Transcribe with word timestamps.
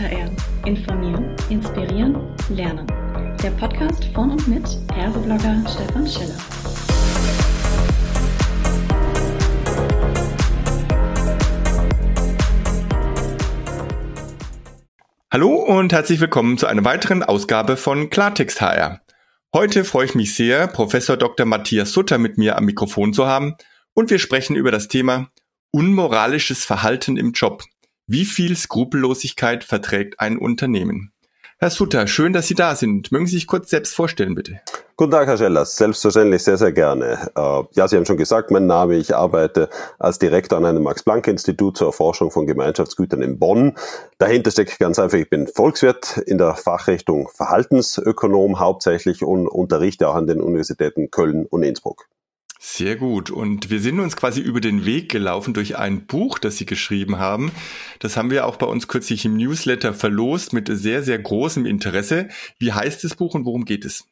HR. 0.00 0.30
Informieren, 0.64 1.36
inspirieren, 1.50 2.16
lernen. 2.48 2.86
Der 3.42 3.50
Podcast 3.50 4.06
von 4.14 4.30
und 4.30 4.48
mit 4.48 4.64
Herseblogger 4.94 5.62
Stefan 5.68 6.06
Schiller. 6.08 6.38
Hallo 15.30 15.50
und 15.50 15.92
herzlich 15.92 16.18
willkommen 16.18 16.56
zu 16.56 16.66
einer 16.66 16.86
weiteren 16.86 17.22
Ausgabe 17.22 17.76
von 17.76 18.08
Klartext 18.08 18.62
HR. 18.62 19.02
Heute 19.54 19.84
freue 19.84 20.06
ich 20.06 20.14
mich 20.14 20.34
sehr, 20.34 20.66
Professor 20.66 21.18
Dr. 21.18 21.44
Matthias 21.44 21.92
Sutter 21.92 22.16
mit 22.16 22.38
mir 22.38 22.56
am 22.56 22.64
Mikrofon 22.64 23.12
zu 23.12 23.26
haben 23.26 23.56
und 23.92 24.08
wir 24.08 24.18
sprechen 24.18 24.56
über 24.56 24.70
das 24.70 24.88
Thema 24.88 25.28
unmoralisches 25.72 26.64
Verhalten 26.64 27.18
im 27.18 27.32
Job. 27.32 27.64
Wie 28.12 28.24
viel 28.24 28.56
Skrupellosigkeit 28.56 29.62
verträgt 29.62 30.18
ein 30.18 30.36
Unternehmen? 30.36 31.12
Herr 31.60 31.70
Sutter, 31.70 32.08
schön, 32.08 32.32
dass 32.32 32.48
Sie 32.48 32.56
da 32.56 32.74
sind. 32.74 33.12
Mögen 33.12 33.28
Sie 33.28 33.34
sich 33.34 33.46
kurz 33.46 33.70
selbst 33.70 33.94
vorstellen, 33.94 34.34
bitte? 34.34 34.58
Guten 34.96 35.12
Tag, 35.12 35.28
Herr 35.28 35.38
Schellers. 35.38 35.76
Selbstverständlich 35.76 36.42
sehr, 36.42 36.56
sehr 36.56 36.72
gerne. 36.72 37.30
Äh, 37.36 37.62
ja, 37.70 37.86
Sie 37.86 37.94
haben 37.94 38.06
schon 38.06 38.16
gesagt, 38.16 38.50
mein 38.50 38.66
Name. 38.66 38.96
Ich 38.96 39.14
arbeite 39.14 39.68
als 40.00 40.18
Direktor 40.18 40.58
an 40.58 40.64
einem 40.64 40.82
Max-Planck-Institut 40.82 41.76
zur 41.76 41.86
Erforschung 41.86 42.32
von 42.32 42.48
Gemeinschaftsgütern 42.48 43.22
in 43.22 43.38
Bonn. 43.38 43.76
Dahinter 44.18 44.50
steckt 44.50 44.80
ganz 44.80 44.98
einfach, 44.98 45.18
ich 45.18 45.30
bin 45.30 45.46
Volkswirt 45.46 46.16
in 46.16 46.38
der 46.38 46.56
Fachrichtung 46.56 47.28
Verhaltensökonom 47.32 48.58
hauptsächlich 48.58 49.22
und 49.22 49.46
unterrichte 49.46 50.08
auch 50.08 50.16
an 50.16 50.26
den 50.26 50.40
Universitäten 50.40 51.12
Köln 51.12 51.46
und 51.46 51.62
Innsbruck. 51.62 52.08
Sehr 52.62 52.96
gut. 52.96 53.30
Und 53.30 53.70
wir 53.70 53.80
sind 53.80 54.00
uns 54.00 54.16
quasi 54.16 54.42
über 54.42 54.60
den 54.60 54.84
Weg 54.84 55.10
gelaufen 55.10 55.54
durch 55.54 55.78
ein 55.78 56.06
Buch, 56.06 56.38
das 56.38 56.58
Sie 56.58 56.66
geschrieben 56.66 57.18
haben. 57.18 57.52
Das 58.00 58.18
haben 58.18 58.30
wir 58.30 58.46
auch 58.46 58.56
bei 58.56 58.66
uns 58.66 58.86
kürzlich 58.86 59.24
im 59.24 59.38
Newsletter 59.38 59.94
verlost 59.94 60.52
mit 60.52 60.68
sehr, 60.70 61.02
sehr 61.02 61.18
großem 61.18 61.64
Interesse. 61.64 62.28
Wie 62.58 62.74
heißt 62.74 63.02
das 63.02 63.14
Buch 63.14 63.34
und 63.34 63.46
worum 63.46 63.64
geht 63.64 63.86
es? 63.86 64.04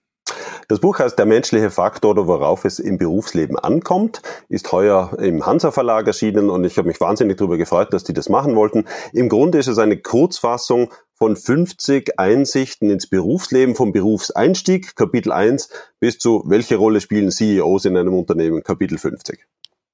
Das 0.68 0.80
Buch 0.80 0.98
heißt 0.98 1.18
Der 1.18 1.26
menschliche 1.26 1.70
Faktor 1.70 2.12
oder 2.12 2.26
worauf 2.26 2.64
es 2.64 2.78
im 2.78 2.96
Berufsleben 2.96 3.58
ankommt, 3.58 4.22
ist 4.48 4.72
heuer 4.72 5.14
im 5.20 5.44
Hansa 5.44 5.70
Verlag 5.70 6.06
erschienen 6.06 6.48
und 6.48 6.64
ich 6.64 6.78
habe 6.78 6.88
mich 6.88 7.02
wahnsinnig 7.02 7.36
darüber 7.36 7.58
gefreut, 7.58 7.92
dass 7.92 8.04
die 8.04 8.14
das 8.14 8.30
machen 8.30 8.56
wollten. 8.56 8.86
Im 9.12 9.28
Grunde 9.28 9.58
ist 9.58 9.68
es 9.68 9.76
eine 9.76 9.98
Kurzfassung 9.98 10.90
von 11.18 11.36
50 11.36 12.18
Einsichten 12.18 12.90
ins 12.90 13.08
Berufsleben, 13.08 13.74
vom 13.74 13.92
Berufseinstieg, 13.92 14.94
Kapitel 14.94 15.32
1, 15.32 15.68
bis 16.00 16.18
zu 16.18 16.44
welche 16.46 16.76
Rolle 16.76 17.00
spielen 17.00 17.30
CEOs 17.30 17.84
in 17.84 17.96
einem 17.96 18.14
Unternehmen, 18.14 18.62
Kapitel 18.62 18.98
50. 18.98 19.44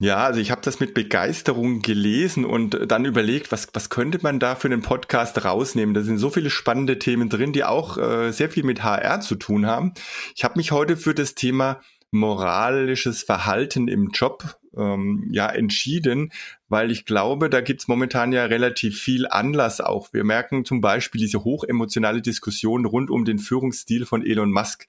Ja, 0.00 0.24
also 0.24 0.40
ich 0.40 0.50
habe 0.50 0.60
das 0.60 0.80
mit 0.80 0.92
Begeisterung 0.92 1.80
gelesen 1.80 2.44
und 2.44 2.90
dann 2.90 3.04
überlegt, 3.04 3.52
was, 3.52 3.68
was 3.72 3.90
könnte 3.90 4.18
man 4.22 4.40
da 4.40 4.54
für 4.56 4.68
einen 4.68 4.82
Podcast 4.82 5.44
rausnehmen. 5.44 5.94
Da 5.94 6.02
sind 6.02 6.18
so 6.18 6.30
viele 6.30 6.50
spannende 6.50 6.98
Themen 6.98 7.28
drin, 7.28 7.52
die 7.52 7.64
auch 7.64 7.96
äh, 7.96 8.32
sehr 8.32 8.50
viel 8.50 8.64
mit 8.64 8.82
HR 8.82 9.20
zu 9.20 9.36
tun 9.36 9.66
haben. 9.66 9.94
Ich 10.34 10.44
habe 10.44 10.58
mich 10.58 10.72
heute 10.72 10.96
für 10.96 11.14
das 11.14 11.34
Thema 11.34 11.80
moralisches 12.10 13.22
Verhalten 13.22 13.88
im 13.88 14.10
Job 14.10 14.56
ähm, 14.76 15.28
ja 15.32 15.48
entschieden, 15.48 16.32
weil 16.74 16.90
ich 16.90 17.04
glaube, 17.04 17.48
da 17.50 17.60
gibt's 17.60 17.86
momentan 17.86 18.32
ja 18.32 18.46
relativ 18.46 19.00
viel 19.00 19.28
Anlass 19.28 19.80
auch. 19.80 20.12
Wir 20.12 20.24
merken 20.24 20.64
zum 20.64 20.80
Beispiel 20.80 21.20
diese 21.20 21.44
hochemotionale 21.44 22.20
Diskussion 22.20 22.84
rund 22.84 23.10
um 23.10 23.24
den 23.24 23.38
Führungsstil 23.38 24.04
von 24.06 24.26
Elon 24.26 24.50
Musk. 24.50 24.88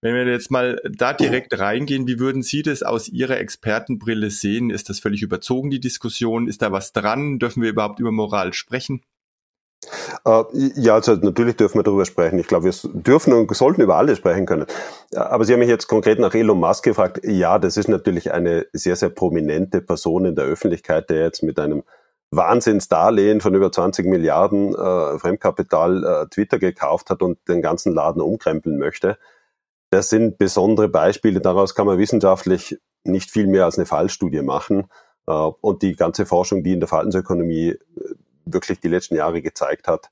Wenn 0.00 0.16
wir 0.16 0.26
jetzt 0.26 0.50
mal 0.50 0.82
da 0.90 1.12
direkt 1.12 1.56
reingehen, 1.56 2.08
wie 2.08 2.18
würden 2.18 2.42
Sie 2.42 2.64
das 2.64 2.82
aus 2.82 3.08
Ihrer 3.08 3.38
Expertenbrille 3.38 4.32
sehen? 4.32 4.70
Ist 4.70 4.88
das 4.88 4.98
völlig 4.98 5.22
überzogen, 5.22 5.70
die 5.70 5.78
Diskussion? 5.78 6.48
Ist 6.48 6.60
da 6.60 6.72
was 6.72 6.92
dran? 6.92 7.38
Dürfen 7.38 7.62
wir 7.62 7.70
überhaupt 7.70 8.00
über 8.00 8.10
Moral 8.10 8.52
sprechen? 8.52 9.04
Äh, 10.24 10.42
ja, 10.76 10.94
also 10.94 11.14
natürlich 11.14 11.56
dürfen 11.56 11.78
wir 11.78 11.82
darüber 11.82 12.04
sprechen. 12.04 12.38
Ich 12.38 12.46
glaube, 12.46 12.66
wir 12.66 12.90
dürfen 12.92 13.32
und 13.32 13.54
sollten 13.54 13.80
über 13.80 13.96
alles 13.96 14.18
sprechen 14.18 14.46
können. 14.46 14.66
Aber 15.14 15.44
Sie 15.44 15.52
haben 15.52 15.60
mich 15.60 15.68
jetzt 15.68 15.88
konkret 15.88 16.18
nach 16.18 16.34
Elon 16.34 16.58
Musk 16.58 16.84
gefragt. 16.84 17.20
Ja, 17.24 17.58
das 17.58 17.76
ist 17.76 17.88
natürlich 17.88 18.32
eine 18.32 18.66
sehr, 18.72 18.96
sehr 18.96 19.10
prominente 19.10 19.80
Person 19.80 20.26
in 20.26 20.34
der 20.34 20.44
Öffentlichkeit, 20.44 21.08
der 21.10 21.24
jetzt 21.24 21.42
mit 21.42 21.58
einem 21.58 21.82
Wahnsinnsdarlehen 22.30 23.40
von 23.40 23.54
über 23.54 23.72
20 23.72 24.06
Milliarden 24.06 24.74
äh, 24.74 25.18
Fremdkapital 25.18 26.04
äh, 26.04 26.26
Twitter 26.28 26.58
gekauft 26.58 27.10
hat 27.10 27.22
und 27.22 27.38
den 27.48 27.60
ganzen 27.60 27.92
Laden 27.92 28.22
umkrempeln 28.22 28.78
möchte. 28.78 29.18
Das 29.90 30.10
sind 30.10 30.38
besondere 30.38 30.88
Beispiele. 30.88 31.40
Daraus 31.40 31.74
kann 31.74 31.86
man 31.86 31.98
wissenschaftlich 31.98 32.78
nicht 33.02 33.30
viel 33.30 33.48
mehr 33.48 33.64
als 33.64 33.78
eine 33.78 33.86
Fallstudie 33.86 34.42
machen. 34.42 34.86
Äh, 35.26 35.32
und 35.32 35.82
die 35.82 35.96
ganze 35.96 36.26
Forschung, 36.26 36.62
die 36.62 36.72
in 36.72 36.80
der 36.80 36.88
Verhaltensökonomie 36.88 37.76
wirklich 38.52 38.80
die 38.80 38.88
letzten 38.88 39.16
Jahre 39.16 39.42
gezeigt 39.42 39.88
hat, 39.88 40.10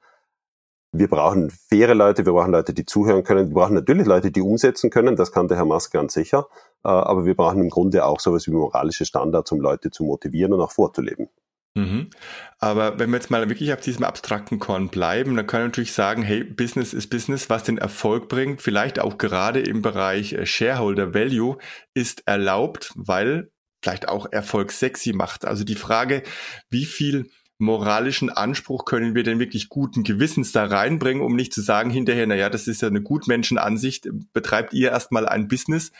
wir 0.92 1.08
brauchen 1.08 1.50
faire 1.50 1.94
Leute, 1.94 2.24
wir 2.24 2.32
brauchen 2.32 2.52
Leute, 2.52 2.72
die 2.72 2.86
zuhören 2.86 3.22
können, 3.22 3.48
wir 3.48 3.54
brauchen 3.54 3.74
natürlich 3.74 4.06
Leute, 4.06 4.30
die 4.30 4.40
umsetzen 4.40 4.90
können, 4.90 5.16
das 5.16 5.32
kann 5.32 5.48
der 5.48 5.58
Herr 5.58 5.66
Musk 5.66 5.92
ganz 5.92 6.14
sicher, 6.14 6.48
äh, 6.84 6.88
aber 6.88 7.26
wir 7.26 7.34
brauchen 7.34 7.60
im 7.60 7.68
Grunde 7.68 8.04
auch 8.04 8.20
sowas 8.20 8.46
wie 8.46 8.52
moralische 8.52 9.04
Standards, 9.04 9.52
um 9.52 9.60
Leute 9.60 9.90
zu 9.90 10.04
motivieren 10.04 10.52
und 10.52 10.60
auch 10.60 10.72
vorzuleben. 10.72 11.28
Mhm. 11.74 12.10
Aber 12.58 12.98
wenn 12.98 13.10
wir 13.10 13.18
jetzt 13.18 13.30
mal 13.30 13.48
wirklich 13.48 13.72
auf 13.72 13.80
diesem 13.80 14.04
abstrakten 14.04 14.58
Korn 14.58 14.88
bleiben, 14.88 15.36
dann 15.36 15.46
können 15.46 15.64
wir 15.64 15.68
natürlich 15.68 15.92
sagen, 15.92 16.22
hey, 16.22 16.42
Business 16.42 16.94
ist 16.94 17.08
Business, 17.08 17.50
was 17.50 17.64
den 17.64 17.78
Erfolg 17.78 18.28
bringt, 18.28 18.62
vielleicht 18.62 18.98
auch 18.98 19.18
gerade 19.18 19.60
im 19.60 19.82
Bereich 19.82 20.32
äh, 20.32 20.46
Shareholder 20.46 21.14
Value 21.14 21.58
ist 21.94 22.26
erlaubt, 22.26 22.92
weil 22.96 23.50
vielleicht 23.82 24.08
auch 24.08 24.26
Erfolg 24.32 24.72
sexy 24.72 25.12
macht. 25.12 25.44
Also 25.44 25.64
die 25.64 25.76
Frage, 25.76 26.22
wie 26.70 26.84
viel 26.84 27.30
moralischen 27.58 28.30
Anspruch 28.30 28.84
können 28.84 29.14
wir 29.14 29.24
denn 29.24 29.40
wirklich 29.40 29.68
guten 29.68 30.04
Gewissens 30.04 30.52
da 30.52 30.64
reinbringen, 30.64 31.22
um 31.22 31.34
nicht 31.34 31.52
zu 31.52 31.60
sagen 31.60 31.90
hinterher, 31.90 32.26
na 32.26 32.36
ja, 32.36 32.50
das 32.50 32.68
ist 32.68 32.82
ja 32.82 32.88
eine 32.88 33.02
Gutmenschenansicht, 33.02 34.08
betreibt 34.32 34.72
ihr 34.72 34.90
erstmal 34.90 35.28
ein 35.28 35.48
Business. 35.48 35.92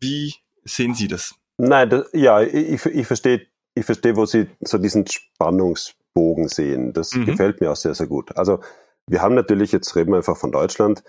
Wie 0.00 0.34
sehen 0.64 0.94
Sie 0.94 1.08
das? 1.08 1.34
Nein, 1.56 1.90
das, 1.90 2.08
ja, 2.12 2.42
ich, 2.42 2.84
ich 2.84 3.06
verstehe, 3.06 3.46
ich 3.74 3.86
verstehe, 3.86 4.16
wo 4.16 4.26
Sie 4.26 4.48
so 4.60 4.78
diesen 4.78 5.06
Spannungsbogen 5.06 6.48
sehen. 6.48 6.92
Das 6.92 7.14
mhm. 7.14 7.26
gefällt 7.26 7.60
mir 7.60 7.72
auch 7.72 7.76
sehr, 7.76 7.94
sehr 7.94 8.06
gut. 8.06 8.36
Also, 8.36 8.60
wir 9.06 9.22
haben 9.22 9.34
natürlich, 9.34 9.72
jetzt 9.72 9.96
reden 9.96 10.12
wir 10.12 10.18
einfach 10.18 10.36
von 10.36 10.52
Deutschland, 10.52 11.02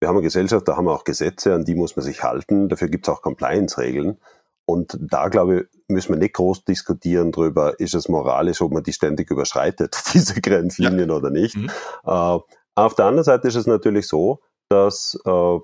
wir 0.00 0.08
haben 0.08 0.16
eine 0.16 0.24
Gesellschaft, 0.24 0.68
da 0.68 0.76
haben 0.76 0.86
wir 0.86 0.92
auch 0.92 1.04
Gesetze, 1.04 1.54
an 1.54 1.64
die 1.64 1.74
muss 1.74 1.96
man 1.96 2.04
sich 2.04 2.22
halten. 2.22 2.68
Dafür 2.68 2.88
gibt 2.88 3.06
es 3.06 3.12
auch 3.12 3.22
Compliance-Regeln. 3.22 4.18
Und 4.66 4.98
da, 5.00 5.28
glaube 5.28 5.60
ich, 5.60 5.80
müssen 5.88 6.12
wir 6.12 6.18
nicht 6.18 6.34
groß 6.34 6.64
diskutieren 6.64 7.30
drüber, 7.30 7.78
ist 7.78 7.94
es 7.94 8.08
moralisch, 8.08 8.60
ob 8.60 8.72
man 8.72 8.82
die 8.82 8.92
ständig 8.92 9.30
überschreitet, 9.30 9.96
diese 10.12 10.40
Grenzlinien 10.40 11.08
ja. 11.08 11.14
oder 11.14 11.30
nicht. 11.30 11.56
Mhm. 11.56 11.70
Äh, 12.04 12.38
auf 12.74 12.94
der 12.94 13.06
anderen 13.06 13.24
Seite 13.24 13.48
ist 13.48 13.54
es 13.54 13.66
natürlich 13.66 14.08
so, 14.08 14.40
dass 14.68 15.18
äh, 15.24 15.58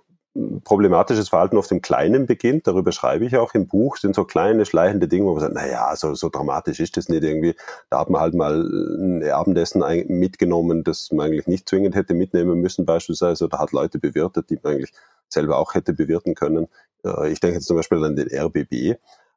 problematisches 0.64 1.28
Verhalten 1.28 1.58
oft 1.58 1.70
im 1.72 1.82
Kleinen 1.82 2.26
beginnt. 2.26 2.66
Darüber 2.66 2.92
schreibe 2.92 3.26
ich 3.26 3.36
auch 3.36 3.54
im 3.54 3.66
Buch. 3.66 3.98
sind 3.98 4.14
so 4.14 4.24
kleine, 4.24 4.64
schleichende 4.64 5.06
Dinge, 5.06 5.26
wo 5.26 5.32
man 5.32 5.40
sagt, 5.40 5.54
naja, 5.54 5.94
so, 5.94 6.14
so 6.14 6.30
dramatisch 6.30 6.80
ist 6.80 6.96
das 6.96 7.08
nicht 7.08 7.22
irgendwie. 7.22 7.54
Da 7.90 8.00
hat 8.00 8.08
man 8.08 8.20
halt 8.20 8.34
mal 8.34 8.62
ein 8.62 9.22
Abendessen 9.30 9.82
mitgenommen, 10.08 10.84
das 10.84 11.12
man 11.12 11.26
eigentlich 11.26 11.46
nicht 11.46 11.68
zwingend 11.68 11.94
hätte 11.94 12.14
mitnehmen 12.14 12.60
müssen 12.60 12.86
beispielsweise. 12.86 13.44
Oder 13.44 13.58
hat 13.58 13.72
Leute 13.72 13.98
bewirtet, 13.98 14.48
die 14.48 14.58
man 14.62 14.74
eigentlich 14.74 14.92
selber 15.28 15.58
auch 15.58 15.74
hätte 15.74 15.92
bewirten 15.92 16.34
können. 16.34 16.68
Äh, 17.04 17.30
ich 17.30 17.40
denke 17.40 17.56
jetzt 17.56 17.66
zum 17.66 17.76
Beispiel 17.76 18.02
an 18.02 18.16
den 18.16 18.28
RBB. 18.28 18.72
Äh, 18.72 18.96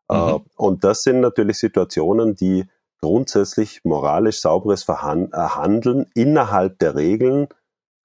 mhm. 0.10 0.46
Und 0.56 0.84
das 0.86 1.04
sind 1.04 1.20
natürlich 1.20 1.58
Situationen, 1.60 2.36
die 2.36 2.66
grundsätzlich 3.02 3.82
moralisch 3.84 4.40
sauberes 4.40 4.88
Handeln 4.88 6.06
innerhalb 6.16 6.80
der 6.80 6.96
Regeln 6.96 7.50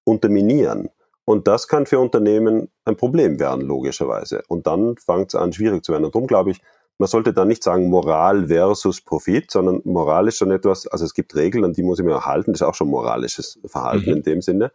unterminieren. 0.05 0.91
Und 1.25 1.47
das 1.47 1.69
kann 1.69 1.87
für 1.87 1.99
Unternehmen 1.99 2.69
ein 2.85 2.97
Problem 2.97 3.39
werden, 3.39 3.63
logischerweise. 3.63 4.43
Und 4.49 4.67
dann 4.67 4.97
fängt 4.97 5.29
es 5.29 5.35
an, 5.35 5.53
schwierig 5.53 5.85
zu 5.85 5.93
werden. 5.93 6.05
Und 6.05 6.15
darum 6.15 6.27
glaube 6.27 6.51
ich, 6.51 6.61
man 6.99 7.09
sollte 7.09 7.33
da 7.33 7.45
nicht 7.45 7.63
sagen 7.63 7.89
Moral 7.89 8.49
versus 8.49 9.01
Profit, 9.01 9.51
sondern 9.51 9.81
Moral 9.85 10.29
ist 10.29 10.37
schon 10.37 10.51
etwas, 10.51 10.87
also 10.87 11.05
es 11.05 11.15
gibt 11.15 11.35
Regeln, 11.35 11.65
an 11.65 11.73
die 11.73 11.83
muss 11.83 11.99
ich 11.99 12.05
mir 12.05 12.13
erhalten, 12.13 12.53
das 12.53 12.61
ist 12.61 12.67
auch 12.67 12.75
schon 12.75 12.89
moralisches 12.89 13.59
Verhalten 13.65 14.11
mhm. 14.11 14.17
in 14.17 14.23
dem 14.23 14.43
Sinne. 14.43 14.71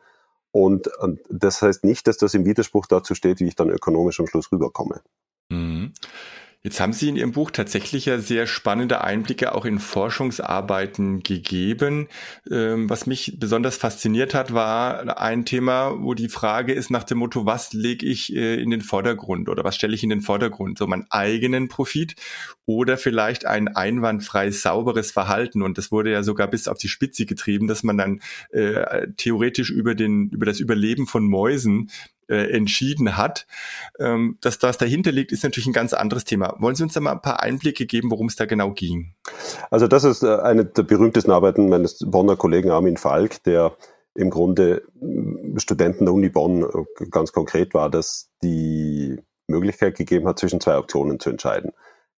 Und, 0.51 0.87
und 0.97 1.19
das 1.29 1.61
heißt 1.61 1.83
nicht, 1.83 2.07
dass 2.07 2.17
das 2.17 2.33
im 2.33 2.45
Widerspruch 2.45 2.87
dazu 2.87 3.13
steht, 3.13 3.41
wie 3.41 3.47
ich 3.47 3.55
dann 3.55 3.69
ökonomisch 3.69 4.19
am 4.19 4.27
Schluss 4.27 4.51
rüberkomme. 4.51 5.01
Mhm. 5.49 5.93
Jetzt 6.65 6.79
haben 6.79 6.93
Sie 6.93 7.09
in 7.09 7.15
Ihrem 7.15 7.31
Buch 7.31 7.51
tatsächlich 7.51 8.07
ja 8.07 8.17
sehr 8.17 8.47
spannende 8.47 9.03
Einblicke 9.03 9.53
auch 9.53 9.65
in 9.65 9.77
Forschungsarbeiten 9.77 11.21
gegeben. 11.21 12.07
Ähm, 12.49 12.89
was 12.89 13.05
mich 13.05 13.35
besonders 13.39 13.77
fasziniert 13.77 14.33
hat, 14.33 14.51
war 14.51 15.19
ein 15.21 15.45
Thema, 15.45 15.93
wo 15.99 16.15
die 16.15 16.27
Frage 16.27 16.73
ist 16.73 16.89
nach 16.89 17.03
dem 17.03 17.19
Motto, 17.19 17.45
was 17.45 17.73
lege 17.73 18.07
ich 18.07 18.35
äh, 18.35 18.59
in 18.59 18.71
den 18.71 18.81
Vordergrund 18.81 19.47
oder 19.47 19.63
was 19.63 19.75
stelle 19.75 19.93
ich 19.93 20.01
in 20.01 20.09
den 20.09 20.21
Vordergrund? 20.21 20.79
So 20.79 20.87
meinen 20.87 21.05
eigenen 21.11 21.67
Profit 21.67 22.15
oder 22.65 22.97
vielleicht 22.97 23.45
ein 23.45 23.67
einwandfrei 23.67 24.49
sauberes 24.49 25.11
Verhalten. 25.11 25.61
Und 25.61 25.77
das 25.77 25.91
wurde 25.91 26.11
ja 26.11 26.23
sogar 26.23 26.47
bis 26.47 26.67
auf 26.67 26.79
die 26.79 26.89
Spitze 26.89 27.27
getrieben, 27.27 27.67
dass 27.67 27.83
man 27.83 27.99
dann 27.99 28.21
äh, 28.49 29.05
theoretisch 29.17 29.69
über 29.69 29.93
den, 29.93 30.29
über 30.29 30.47
das 30.47 30.59
Überleben 30.59 31.05
von 31.05 31.27
Mäusen 31.27 31.91
äh, 32.27 32.51
entschieden 32.51 33.17
hat. 33.17 33.47
Ähm, 33.99 34.37
dass 34.41 34.59
das 34.59 34.77
dahinter 34.77 35.11
liegt, 35.11 35.31
ist 35.31 35.43
natürlich 35.43 35.67
ein 35.67 35.73
ganz 35.73 35.93
anderes 35.93 36.25
Thema. 36.25 36.55
Wollen 36.59 36.75
Sie 36.75 36.83
uns 36.83 36.93
da 36.93 36.99
mal 36.99 37.11
ein 37.11 37.21
paar 37.21 37.41
Einblicke 37.41 37.85
geben, 37.85 38.11
worum 38.11 38.27
es 38.27 38.35
da 38.35 38.45
genau 38.45 38.71
ging? 38.71 39.13
Also 39.71 39.87
das 39.87 40.03
ist 40.03 40.23
äh, 40.23 40.37
eine 40.37 40.65
der 40.65 40.83
berühmtesten 40.83 41.31
Arbeiten 41.31 41.69
meines 41.69 41.99
Bonner 41.99 42.35
Kollegen 42.35 42.71
Armin 42.71 42.97
Falk, 42.97 43.43
der 43.43 43.75
im 44.15 44.29
Grunde 44.29 44.83
äh, 45.01 45.59
Studenten 45.59 46.05
der 46.05 46.13
Uni 46.13 46.29
Bonn 46.29 46.63
äh, 46.63 47.05
ganz 47.09 47.31
konkret 47.31 47.73
war, 47.73 47.89
dass 47.89 48.31
die 48.43 49.17
Möglichkeit 49.47 49.95
gegeben 49.95 50.27
hat, 50.27 50.39
zwischen 50.39 50.61
zwei 50.61 50.77
Optionen 50.77 51.19
zu 51.19 51.29
entscheiden. 51.29 51.71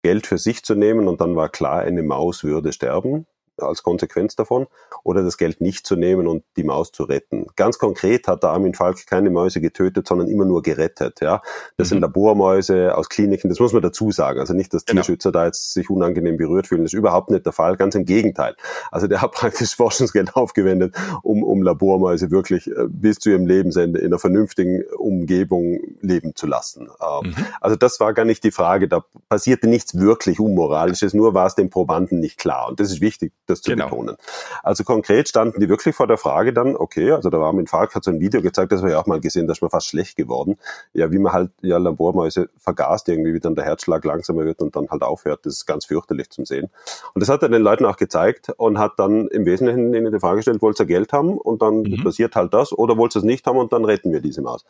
Geld 0.03 0.27
für 0.27 0.37
sich 0.37 0.63
zu 0.63 0.75
nehmen 0.75 1.07
und 1.07 1.19
dann 1.21 1.35
war 1.35 1.49
klar, 1.49 1.81
eine 1.81 2.03
Maus 2.03 2.43
würde 2.43 2.71
sterben 2.71 3.25
als 3.59 3.83
Konsequenz 3.83 4.35
davon 4.35 4.67
oder 5.03 5.23
das 5.23 5.37
Geld 5.37 5.61
nicht 5.61 5.85
zu 5.85 5.95
nehmen 5.95 6.27
und 6.27 6.43
die 6.55 6.63
Maus 6.63 6.91
zu 6.91 7.03
retten. 7.03 7.47
Ganz 7.55 7.77
konkret 7.77 8.27
hat 8.27 8.43
der 8.43 8.51
Armin 8.51 8.73
Falk 8.73 9.05
keine 9.07 9.29
Mäuse 9.29 9.61
getötet, 9.61 10.07
sondern 10.07 10.27
immer 10.27 10.45
nur 10.45 10.61
gerettet. 10.61 11.21
Ja, 11.21 11.41
Das 11.77 11.87
mhm. 11.87 11.89
sind 11.89 12.01
Labormäuse 12.01 12.95
aus 12.95 13.09
Kliniken, 13.09 13.49
das 13.49 13.59
muss 13.59 13.73
man 13.73 13.81
dazu 13.81 14.11
sagen. 14.11 14.39
Also 14.39 14.53
nicht, 14.53 14.73
dass 14.73 14.85
genau. 14.85 15.01
Tierschützer 15.01 15.31
da 15.31 15.45
jetzt 15.45 15.73
sich 15.73 15.89
unangenehm 15.89 16.37
berührt 16.37 16.67
fühlen, 16.67 16.83
das 16.83 16.93
ist 16.93 16.97
überhaupt 16.97 17.29
nicht 17.29 17.45
der 17.45 17.53
Fall, 17.53 17.77
ganz 17.77 17.95
im 17.95 18.05
Gegenteil. 18.05 18.55
Also 18.91 19.07
der 19.07 19.21
hat 19.21 19.31
praktisch 19.33 19.75
Forschungsgeld 19.75 20.35
aufgewendet, 20.35 20.95
um, 21.23 21.43
um 21.43 21.61
Labormäuse 21.61 22.31
wirklich 22.31 22.67
äh, 22.67 22.85
bis 22.89 23.19
zu 23.19 23.29
ihrem 23.29 23.47
Lebensende 23.47 23.99
in 23.99 24.07
einer 24.07 24.19
vernünftigen 24.19 24.83
Umgebung 24.97 25.79
leben 26.01 26.35
zu 26.35 26.47
lassen. 26.47 26.89
Ähm, 27.01 27.29
mhm. 27.29 27.45
Also 27.61 27.75
das 27.75 27.99
war 27.99 28.13
gar 28.13 28.25
nicht 28.25 28.43
die 28.43 28.51
Frage, 28.51 28.87
da 28.87 29.03
passierte 29.29 29.67
nichts 29.67 29.97
wirklich 29.97 30.39
Unmoralisches, 30.39 31.13
nur 31.13 31.33
war 31.33 31.47
es 31.47 31.55
den 31.55 31.69
Probanden 31.69 32.19
nicht 32.19 32.37
klar. 32.37 32.67
Und 32.67 32.79
das 32.79 32.91
ist 32.91 33.01
wichtig, 33.01 33.33
das 33.49 33.61
zu 33.61 33.71
genau. 33.71 33.85
betonen. 33.85 34.17
Also 34.63 34.83
konkret 34.83 35.29
standen 35.29 35.59
die 35.59 35.69
wirklich 35.69 35.95
vor 35.95 36.07
der 36.07 36.17
Frage 36.17 36.53
dann, 36.53 36.75
okay, 36.75 37.11
also 37.11 37.29
da 37.29 37.39
war 37.39 37.53
mit 37.53 37.69
Falk 37.69 37.95
hat 37.95 38.03
so 38.03 38.11
ein 38.11 38.19
Video 38.19 38.41
gezeigt, 38.41 38.71
das 38.71 38.83
wir 38.83 38.91
ja 38.91 38.99
auch 38.99 39.07
mal 39.07 39.19
gesehen, 39.19 39.47
das 39.47 39.57
ist 39.57 39.61
mir 39.61 39.69
fast 39.69 39.87
schlecht 39.87 40.15
geworden. 40.15 40.57
Ja, 40.93 41.11
wie 41.11 41.19
man 41.19 41.33
halt 41.33 41.51
ja 41.61 41.77
Labormäuse 41.77 42.49
vergast, 42.57 43.09
irgendwie 43.09 43.33
wie 43.33 43.39
dann 43.39 43.55
der 43.55 43.65
Herzschlag 43.65 44.03
langsamer 44.05 44.45
wird 44.45 44.61
und 44.61 44.75
dann 44.75 44.89
halt 44.89 45.01
aufhört. 45.01 45.45
Das 45.45 45.53
ist 45.53 45.65
ganz 45.65 45.85
fürchterlich 45.85 46.29
zum 46.29 46.45
Sehen. 46.45 46.69
Und 47.13 47.21
das 47.21 47.29
hat 47.29 47.41
er 47.41 47.49
den 47.49 47.61
Leuten 47.61 47.85
auch 47.85 47.97
gezeigt 47.97 48.49
und 48.57 48.77
hat 48.79 48.93
dann 48.97 49.27
im 49.27 49.45
Wesentlichen 49.45 49.93
ihnen 49.93 50.11
die 50.11 50.19
Frage 50.19 50.37
gestellt, 50.37 50.61
wollt 50.61 50.79
ihr 50.79 50.85
Geld 50.85 51.13
haben 51.13 51.37
und 51.37 51.61
dann 51.61 51.81
mhm. 51.81 52.03
passiert 52.03 52.35
halt 52.35 52.53
das 52.53 52.71
oder 52.71 52.97
wollt 52.97 53.15
ihr 53.15 53.19
es 53.19 53.25
nicht 53.25 53.45
haben 53.47 53.57
und 53.57 53.73
dann 53.73 53.85
retten 53.85 54.11
wir 54.11 54.21
diese 54.21 54.41
Maus. 54.41 54.65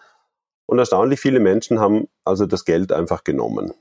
Und 0.65 0.79
erstaunlich 0.79 1.19
viele 1.19 1.39
Menschen 1.39 1.79
haben 1.79 2.07
also 2.25 2.45
das 2.45 2.65
Geld 2.65 2.91
einfach 2.91 3.23
genommen. 3.23 3.73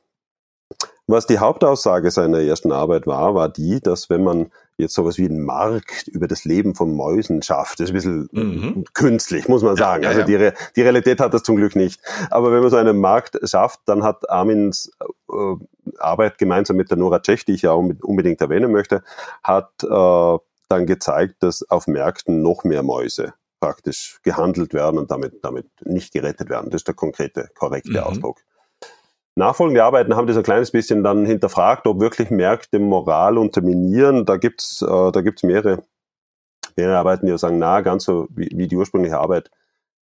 Was 1.09 1.27
die 1.27 1.39
Hauptaussage 1.39 2.11
seiner 2.11 2.41
ersten 2.41 2.73
Arbeit 2.73 3.07
war, 3.07 3.35
war 3.35 3.49
die, 3.49 3.81
dass 3.81 4.11
wenn 4.11 4.25
man 4.25 4.51
jetzt 4.79 4.95
sowas 4.95 5.19
wie 5.19 5.25
einen 5.25 5.45
Markt 5.45 6.09
über 6.09 6.29
das 6.29 6.45
Leben 6.45 6.75
von 6.75 6.95
Mäusen 6.95 7.43
schafft, 7.43 7.81
das 7.81 7.91
ist 7.91 7.91
ein 7.91 7.95
bisschen 7.95 8.29
mhm. 8.33 8.85
künstlich, 8.93 9.49
muss 9.49 9.63
man 9.63 9.77
sagen. 9.77 10.03
Ja, 10.03 10.11
ja, 10.11 10.17
also 10.17 10.27
die, 10.27 10.35
Re 10.35 10.55
die 10.75 10.83
Realität 10.83 11.21
hat 11.21 11.33
das 11.33 11.43
zum 11.43 11.57
Glück 11.57 11.77
nicht. 11.77 12.01
Aber 12.31 12.53
wenn 12.53 12.61
man 12.61 12.71
so 12.71 12.77
einen 12.77 12.99
Markt 12.99 13.39
schafft, 13.49 13.81
dann 13.87 14.03
hat 14.03 14.29
Armins 14.29 14.91
äh, 15.31 15.55
Arbeit 15.99 16.39
gemeinsam 16.39 16.77
mit 16.77 16.91
der 16.91 16.99
Nora 16.99 17.21
Tschech, 17.21 17.45
die 17.45 17.53
ich 17.53 17.63
ja 17.63 17.73
unbedingt 17.73 18.41
erwähnen 18.41 18.71
möchte, 18.71 19.03
hat 19.43 19.71
äh, 19.83 20.39
dann 20.69 20.87
gezeigt, 20.87 21.37
dass 21.41 21.69
auf 21.71 21.87
Märkten 21.87 22.43
noch 22.43 22.65
mehr 22.65 22.83
Mäuse 22.83 23.35
praktisch 23.61 24.21
gehandelt 24.23 24.75
werden 24.75 24.99
und 24.99 25.11
damit, 25.11 25.43
damit 25.43 25.67
nicht 25.85 26.13
gerettet 26.13 26.51
werden. 26.51 26.71
Das 26.71 26.81
ist 26.81 26.89
der 26.89 26.95
konkrete, 26.95 27.49
korrekte 27.55 27.93
mhm. 27.93 27.99
Ausdruck. 27.99 28.41
Nachfolgende 29.39 29.85
Arbeiten 29.85 30.17
haben 30.17 30.27
das 30.27 30.39
ein 30.39 30.43
kleines 30.43 30.71
bisschen 30.71 31.05
dann 31.05 31.27
hinterfragt, 31.27 31.87
ob 31.87 32.01
wirklich 32.01 32.31
Märkte 32.31 32.79
Moral 32.79 33.37
unterminieren. 33.37 34.25
Da 34.25 34.39
gibt's 34.39 34.81
äh, 34.81 35.13
da 35.13 35.21
gibt's 35.21 35.43
mehrere, 35.43 35.83
mehrere 36.75 36.97
Arbeiten, 36.97 37.27
die 37.27 37.37
sagen, 37.37 37.59
na, 37.59 37.83
ganz 37.83 38.05
so 38.05 38.29
wie, 38.31 38.49
wie 38.55 38.67
die 38.67 38.77
ursprüngliche 38.77 39.19
Arbeit 39.19 39.51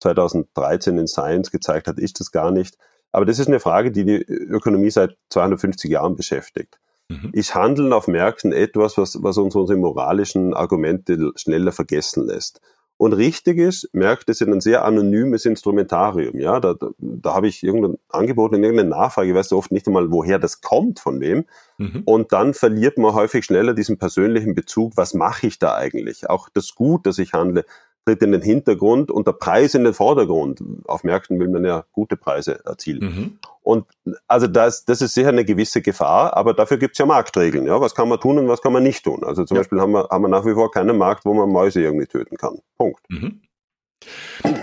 2013 0.02 1.00
in 1.00 1.08
Science 1.08 1.50
gezeigt 1.50 1.88
hat, 1.88 1.98
ist 1.98 2.20
das 2.20 2.32
gar 2.32 2.52
nicht. 2.52 2.78
Aber 3.12 3.26
das 3.26 3.40
ist 3.40 3.48
eine 3.48 3.60
Frage, 3.60 3.92
die 3.92 4.06
die 4.06 4.22
Ökonomie 4.22 4.92
seit 4.92 5.18
250 5.30 5.90
Jahren 5.90 6.16
beschäftigt. 6.16 6.80
Mhm. 7.10 7.32
Ist 7.34 7.56
Handeln 7.56 7.92
auf 7.92 8.08
Märkten 8.08 8.52
etwas, 8.54 8.98
was, 9.00 9.22
was 9.24 9.38
uns 9.38 9.56
unsere 9.56 9.80
moralischen 9.80 10.54
Argumente 10.54 11.32
schneller 11.36 11.72
vergessen 11.72 12.28
lässt? 12.28 12.62
Und 12.98 13.14
richtig 13.14 13.58
ist, 13.58 13.90
Märkte 13.94 14.34
sind 14.34 14.54
ein 14.54 14.62
sehr 14.62 14.86
anonymes 14.86 15.46
Instrumentarium. 15.46 16.40
Ja, 16.40 16.60
da, 16.60 16.74
da, 16.74 16.90
da 16.98 17.34
habe 17.34 17.48
ich 17.48 17.64
irgendein 17.64 17.98
Angebot 18.10 18.54
in 18.54 18.64
irgendeine 18.64 18.90
Nachfrage, 18.90 19.30
ich 19.30 19.36
weiß 19.36 19.52
oft 19.54 19.72
nicht 19.72 19.88
einmal, 19.88 20.12
woher 20.12 20.40
das 20.40 20.62
kommt, 20.62 21.00
von 21.00 21.20
wem. 21.20 21.46
Mhm. 21.78 22.04
Und 22.06 22.32
dann 22.32 22.54
verliert 22.54 22.98
man 22.98 23.14
häufig 23.14 23.46
schneller 23.46 23.74
diesen 23.74 23.98
persönlichen 23.98 24.56
Bezug. 24.56 24.94
Was 24.96 25.14
mache 25.14 25.48
ich 25.48 25.60
da 25.60 25.76
eigentlich? 25.76 26.30
Auch 26.30 26.50
das 26.50 26.76
Gut, 26.76 27.06
das 27.06 27.18
ich 27.18 27.34
handle, 27.34 27.66
tritt 28.06 28.22
in 28.22 28.32
den 28.32 28.42
Hintergrund 28.42 29.12
und 29.12 29.28
der 29.28 29.34
Preis 29.34 29.74
in 29.76 29.84
den 29.84 29.94
Vordergrund. 29.94 30.62
Auf 30.86 31.04
Märkten 31.04 31.40
will 31.40 31.48
man 31.50 31.64
ja 31.64 31.86
gute 31.92 32.18
Preise 32.18 32.64
erzielen. 32.66 33.02
Mhm. 33.02 33.40
Und 33.62 33.86
also 34.28 34.48
das, 34.48 34.84
das 34.86 35.02
ist 35.02 35.14
sicher 35.14 35.30
eine 35.30 35.46
gewisse 35.46 35.82
Gefahr, 35.82 36.36
aber 36.36 36.54
dafür 36.54 36.78
gibt 36.78 36.94
es 36.94 37.00
ja 37.00 37.06
Marktregeln. 37.06 37.66
Ja? 37.66 37.80
Was 37.80 37.96
kann 37.96 38.10
man 38.10 38.20
tun 38.20 38.38
und 38.38 38.48
was 38.50 38.62
kann 38.62 38.74
man 38.74 38.84
nicht 38.84 39.04
tun? 39.04 39.24
Also 39.24 39.46
zum 39.46 39.56
ja. 39.56 39.62
Beispiel 39.62 39.80
haben 39.80 39.94
wir, 39.94 40.10
haben 40.10 40.22
wir 40.22 40.28
nach 40.28 40.46
wie 40.46 40.54
vor 40.54 40.70
keinen 40.72 40.98
Markt, 40.98 41.26
wo 41.26 41.34
man 41.34 41.50
Mäuse 41.50 41.82
irgendwie 41.82 42.08
töten 42.08 42.36
kann. 42.36 42.60
Punkt. 42.78 43.02
Mhm. 43.10 43.42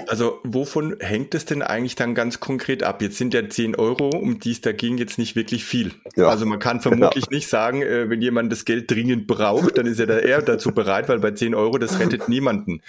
Also 0.06 0.40
wovon 0.42 0.96
hängt 1.00 1.34
es 1.34 1.44
denn 1.44 1.62
eigentlich 1.62 1.94
dann 1.94 2.14
ganz 2.14 2.40
konkret 2.40 2.82
ab? 2.82 3.00
Jetzt 3.00 3.16
sind 3.16 3.32
ja 3.32 3.48
10 3.48 3.76
Euro, 3.76 4.10
um 4.10 4.38
die 4.40 4.50
es 4.52 4.60
da 4.60 4.72
ging, 4.72 4.98
jetzt 4.98 5.18
nicht 5.18 5.36
wirklich 5.36 5.64
viel. 5.64 5.92
Ja. 6.16 6.28
Also 6.28 6.46
man 6.46 6.58
kann 6.58 6.80
vermutlich 6.80 7.24
ja. 7.24 7.30
nicht 7.30 7.48
sagen, 7.48 7.82
äh, 7.82 8.10
wenn 8.10 8.20
jemand 8.20 8.50
das 8.50 8.64
Geld 8.64 8.90
dringend 8.90 9.26
braucht, 9.26 9.78
dann 9.78 9.86
ist 9.86 10.00
er 10.00 10.06
da 10.06 10.18
eher 10.18 10.42
dazu 10.42 10.72
bereit, 10.72 11.08
weil 11.08 11.20
bei 11.20 11.30
10 11.30 11.54
Euro, 11.54 11.78
das 11.78 11.98
rettet 12.00 12.28
niemanden. 12.28 12.82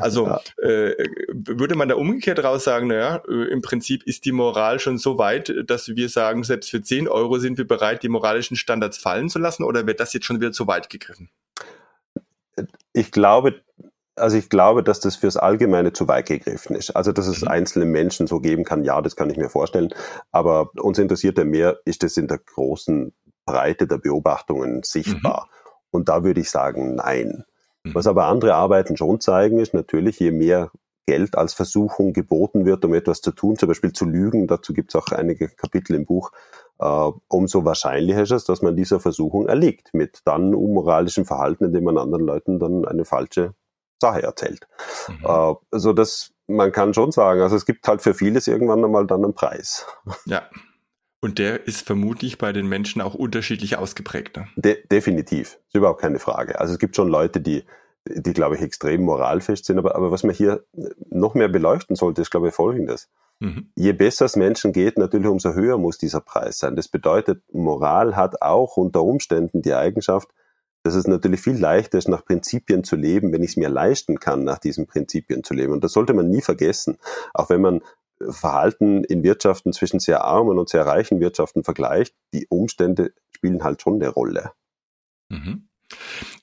Also 0.00 0.26
ja. 0.26 0.40
äh, 0.62 0.94
würde 1.32 1.74
man 1.74 1.88
da 1.88 1.96
umgekehrt 1.96 2.42
raus 2.42 2.64
sagen, 2.64 2.88
naja, 2.88 3.22
äh, 3.28 3.50
im 3.50 3.62
Prinzip 3.62 4.04
ist 4.04 4.24
die 4.24 4.32
Moral 4.32 4.78
schon 4.78 4.98
so 4.98 5.18
weit, 5.18 5.52
dass 5.66 5.88
wir 5.88 6.08
sagen, 6.08 6.44
selbst 6.44 6.70
für 6.70 6.82
10 6.82 7.08
Euro 7.08 7.38
sind 7.38 7.58
wir 7.58 7.66
bereit, 7.66 8.02
die 8.02 8.08
moralischen 8.08 8.56
Standards 8.56 8.98
fallen 8.98 9.28
zu 9.28 9.38
lassen 9.38 9.64
oder 9.64 9.86
wird 9.86 10.00
das 10.00 10.12
jetzt 10.12 10.26
schon 10.26 10.40
wieder 10.40 10.52
zu 10.52 10.66
weit 10.66 10.90
gegriffen? 10.90 11.28
Ich 12.92 13.10
glaube, 13.10 13.60
also 14.18 14.36
ich 14.36 14.48
glaube, 14.48 14.82
dass 14.82 15.00
das 15.00 15.16
fürs 15.16 15.36
Allgemeine 15.36 15.92
zu 15.92 16.08
weit 16.08 16.26
gegriffen 16.26 16.76
ist. 16.76 16.90
Also, 16.90 17.12
dass 17.12 17.26
es 17.26 17.42
mhm. 17.42 17.48
einzelne 17.48 17.84
Menschen 17.84 18.26
so 18.26 18.40
geben 18.40 18.64
kann, 18.64 18.84
ja, 18.84 19.00
das 19.00 19.16
kann 19.16 19.30
ich 19.30 19.36
mir 19.36 19.48
vorstellen. 19.48 19.94
Aber 20.30 20.70
uns 20.80 20.98
interessiert 20.98 21.38
ja 21.38 21.44
mehr, 21.44 21.78
ist 21.84 22.02
das 22.02 22.16
in 22.16 22.28
der 22.28 22.38
großen 22.38 23.12
Breite 23.46 23.86
der 23.86 23.98
Beobachtungen 23.98 24.82
sichtbar? 24.82 25.48
Mhm. 25.50 25.70
Und 25.90 26.08
da 26.08 26.24
würde 26.24 26.40
ich 26.40 26.50
sagen, 26.50 26.96
nein. 26.96 27.44
Mhm. 27.84 27.94
Was 27.94 28.06
aber 28.06 28.26
andere 28.26 28.54
Arbeiten 28.54 28.96
schon 28.96 29.20
zeigen, 29.20 29.58
ist 29.58 29.74
natürlich, 29.74 30.18
je 30.18 30.30
mehr 30.30 30.70
Geld 31.06 31.38
als 31.38 31.54
Versuchung 31.54 32.12
geboten 32.12 32.66
wird, 32.66 32.84
um 32.84 32.92
etwas 32.92 33.22
zu 33.22 33.32
tun, 33.32 33.56
zum 33.56 33.68
Beispiel 33.68 33.92
zu 33.92 34.04
lügen, 34.04 34.46
dazu 34.46 34.74
gibt 34.74 34.94
es 34.94 35.00
auch 35.00 35.10
einige 35.10 35.48
Kapitel 35.48 35.94
im 35.94 36.04
Buch, 36.04 36.32
äh, 36.78 37.10
umso 37.28 37.64
wahrscheinlicher 37.64 38.22
ist 38.22 38.32
es, 38.32 38.44
dass 38.44 38.60
man 38.60 38.76
dieser 38.76 39.00
Versuchung 39.00 39.46
erliegt, 39.46 39.94
mit 39.94 40.20
dann 40.26 40.54
unmoralischem 40.54 41.24
Verhalten, 41.24 41.64
indem 41.64 41.84
man 41.84 41.96
anderen 41.96 42.26
Leuten 42.26 42.58
dann 42.58 42.84
eine 42.84 43.06
falsche 43.06 43.54
Sache 44.00 44.22
erzählt. 44.22 44.66
Mhm. 45.08 45.24
Äh, 45.24 45.54
also 45.70 45.92
das, 45.92 46.32
man 46.46 46.72
kann 46.72 46.94
schon 46.94 47.12
sagen, 47.12 47.40
also 47.40 47.56
es 47.56 47.66
gibt 47.66 47.86
halt 47.86 48.02
für 48.02 48.14
vieles 48.14 48.46
irgendwann 48.46 48.84
einmal 48.84 49.06
dann 49.06 49.24
einen 49.24 49.34
Preis. 49.34 49.86
Ja. 50.26 50.48
Und 51.20 51.38
der 51.38 51.66
ist 51.66 51.84
vermutlich 51.84 52.38
bei 52.38 52.52
den 52.52 52.68
Menschen 52.68 53.02
auch 53.02 53.14
unterschiedlich 53.14 53.76
ausgeprägt. 53.76 54.36
Ne? 54.36 54.46
De 54.56 54.86
definitiv, 54.86 55.58
ist 55.66 55.74
überhaupt 55.74 56.00
keine 56.00 56.20
Frage. 56.20 56.60
Also 56.60 56.74
es 56.74 56.78
gibt 56.78 56.94
schon 56.94 57.08
Leute, 57.08 57.40
die, 57.40 57.64
die 58.06 58.32
glaube 58.32 58.54
ich, 58.54 58.62
extrem 58.62 59.02
moralfest 59.02 59.64
sind. 59.64 59.78
Aber, 59.78 59.96
aber 59.96 60.12
was 60.12 60.22
man 60.22 60.34
hier 60.34 60.64
noch 61.10 61.34
mehr 61.34 61.48
beleuchten 61.48 61.96
sollte, 61.96 62.22
ist, 62.22 62.30
glaube 62.30 62.48
ich, 62.48 62.54
Folgendes. 62.54 63.08
Mhm. 63.40 63.70
Je 63.74 63.92
besser 63.92 64.26
es 64.26 64.36
Menschen 64.36 64.72
geht, 64.72 64.96
natürlich 64.96 65.28
umso 65.28 65.54
höher 65.54 65.78
muss 65.78 65.98
dieser 65.98 66.20
Preis 66.20 66.58
sein. 66.58 66.76
Das 66.76 66.88
bedeutet, 66.88 67.42
Moral 67.52 68.16
hat 68.16 68.42
auch 68.42 68.76
unter 68.76 69.02
Umständen 69.02 69.62
die 69.62 69.74
Eigenschaft, 69.74 70.28
dass 70.82 70.94
es 70.94 71.06
natürlich 71.06 71.40
viel 71.40 71.58
leichter 71.58 71.98
ist, 71.98 72.08
nach 72.08 72.24
Prinzipien 72.24 72.84
zu 72.84 72.96
leben, 72.96 73.32
wenn 73.32 73.42
ich 73.42 73.50
es 73.50 73.56
mir 73.56 73.68
leisten 73.68 74.20
kann, 74.20 74.44
nach 74.44 74.58
diesen 74.58 74.86
Prinzipien 74.86 75.44
zu 75.44 75.54
leben. 75.54 75.72
Und 75.72 75.84
das 75.84 75.92
sollte 75.92 76.14
man 76.14 76.30
nie 76.30 76.40
vergessen. 76.40 76.98
Auch 77.34 77.50
wenn 77.50 77.60
man 77.60 77.82
Verhalten 78.20 79.04
in 79.04 79.22
Wirtschaften 79.22 79.72
zwischen 79.72 80.00
sehr 80.00 80.24
armen 80.24 80.58
und 80.58 80.68
sehr 80.68 80.86
reichen 80.86 81.20
Wirtschaften 81.20 81.64
vergleicht, 81.64 82.14
die 82.32 82.46
Umstände 82.48 83.12
spielen 83.30 83.62
halt 83.62 83.82
schon 83.82 83.94
eine 83.94 84.08
Rolle. 84.08 84.52
Mhm. 85.28 85.68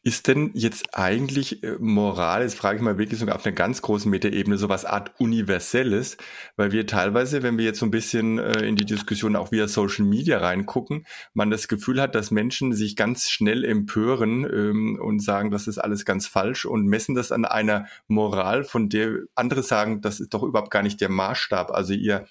Ist 0.07 0.27
denn 0.27 0.51
jetzt 0.53 0.95
eigentlich 0.95 1.63
äh, 1.63 1.77
Moral, 1.79 2.43
jetzt 2.43 2.53
frage 2.53 2.75
ich 2.75 2.83
mal 2.83 2.99
wirklich 2.99 3.19
sogar 3.19 3.35
auf 3.35 3.43
einer 3.43 3.55
ganz 3.55 3.81
großen 3.81 4.07
Metaebene, 4.11 4.55
so 4.55 4.69
was 4.69 4.85
Art 4.85 5.19
Universelles, 5.19 6.17
weil 6.57 6.71
wir 6.71 6.85
teilweise, 6.85 7.41
wenn 7.41 7.57
wir 7.57 7.65
jetzt 7.65 7.79
so 7.79 7.87
ein 7.87 7.91
bisschen 7.91 8.37
äh, 8.37 8.67
in 8.67 8.75
die 8.75 8.85
Diskussion 8.85 9.35
auch 9.35 9.51
via 9.51 9.67
Social 9.67 10.05
Media 10.05 10.37
reingucken, 10.37 11.07
man 11.33 11.49
das 11.49 11.67
Gefühl 11.67 11.99
hat, 11.99 12.13
dass 12.13 12.29
Menschen 12.29 12.73
sich 12.73 12.95
ganz 12.95 13.31
schnell 13.31 13.65
empören 13.65 14.43
ähm, 14.43 14.99
und 15.01 15.23
sagen, 15.23 15.49
das 15.49 15.65
ist 15.65 15.79
alles 15.79 16.05
ganz 16.05 16.27
falsch 16.27 16.65
und 16.65 16.85
messen 16.85 17.15
das 17.15 17.31
an 17.31 17.43
einer 17.43 17.87
Moral, 18.07 18.63
von 18.63 18.89
der 18.89 19.21
andere 19.33 19.63
sagen, 19.63 20.01
das 20.01 20.19
ist 20.19 20.35
doch 20.35 20.43
überhaupt 20.43 20.69
gar 20.69 20.83
nicht 20.83 21.01
der 21.01 21.09
Maßstab. 21.09 21.71
Also 21.71 21.93
ihr 21.93 22.27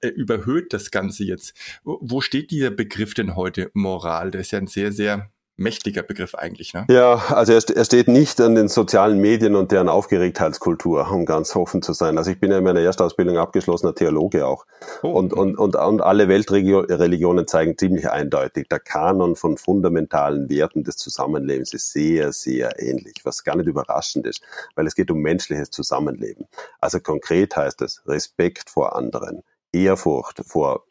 äh, 0.00 0.08
überhöht 0.08 0.72
das 0.72 0.90
Ganze 0.90 1.22
jetzt. 1.22 1.54
Wo 1.84 2.20
steht 2.20 2.50
dieser 2.50 2.70
Begriff 2.70 3.14
denn 3.14 3.36
heute 3.36 3.70
Moral? 3.74 4.32
Der 4.32 4.40
ist 4.40 4.50
ja 4.50 4.58
ein 4.58 4.66
sehr, 4.66 4.90
sehr 4.90 5.30
mächtiger 5.56 6.02
Begriff 6.02 6.34
eigentlich, 6.34 6.72
ne? 6.72 6.86
Ja, 6.88 7.14
also 7.28 7.52
er, 7.52 7.62
er, 7.76 7.84
steht 7.84 8.08
nicht 8.08 8.40
an 8.40 8.54
den 8.54 8.68
sozialen 8.68 9.18
Medien 9.18 9.54
und 9.54 9.70
deren 9.70 9.88
Aufgeregtheitskultur, 9.88 11.10
um 11.10 11.26
ganz 11.26 11.54
offen 11.54 11.82
zu 11.82 11.92
sein. 11.92 12.18
Also 12.18 12.30
ich 12.30 12.40
bin 12.40 12.50
ja 12.50 12.58
in 12.58 12.64
meiner 12.64 12.80
Erstausbildung 12.80 13.36
abgeschlossener 13.36 13.94
Theologe 13.94 14.46
auch. 14.46 14.66
Oh. 15.02 15.08
Und, 15.08 15.32
und, 15.32 15.56
und, 15.56 15.76
und 15.76 16.00
alle 16.00 16.28
Weltreligionen 16.28 17.46
zeigen 17.46 17.76
ziemlich 17.76 18.08
eindeutig, 18.08 18.68
der 18.68 18.80
Kanon 18.80 19.36
von 19.36 19.56
fundamentalen 19.56 20.48
Werten 20.48 20.84
des 20.84 20.96
Zusammenlebens 20.96 21.74
ist 21.74 21.92
sehr, 21.92 22.32
sehr 22.32 22.80
ähnlich, 22.80 23.16
was 23.24 23.44
gar 23.44 23.56
nicht 23.56 23.68
überraschend 23.68 24.26
ist, 24.26 24.42
weil 24.74 24.86
es 24.86 24.94
geht 24.94 25.10
um 25.10 25.20
menschliches 25.20 25.70
Zusammenleben. 25.70 26.46
Also 26.80 26.98
konkret 27.00 27.56
heißt 27.56 27.82
es 27.82 28.02
Respekt 28.06 28.70
vor 28.70 28.96
anderen, 28.96 29.42
Ehrfurcht 29.72 30.42
vor 30.46 30.84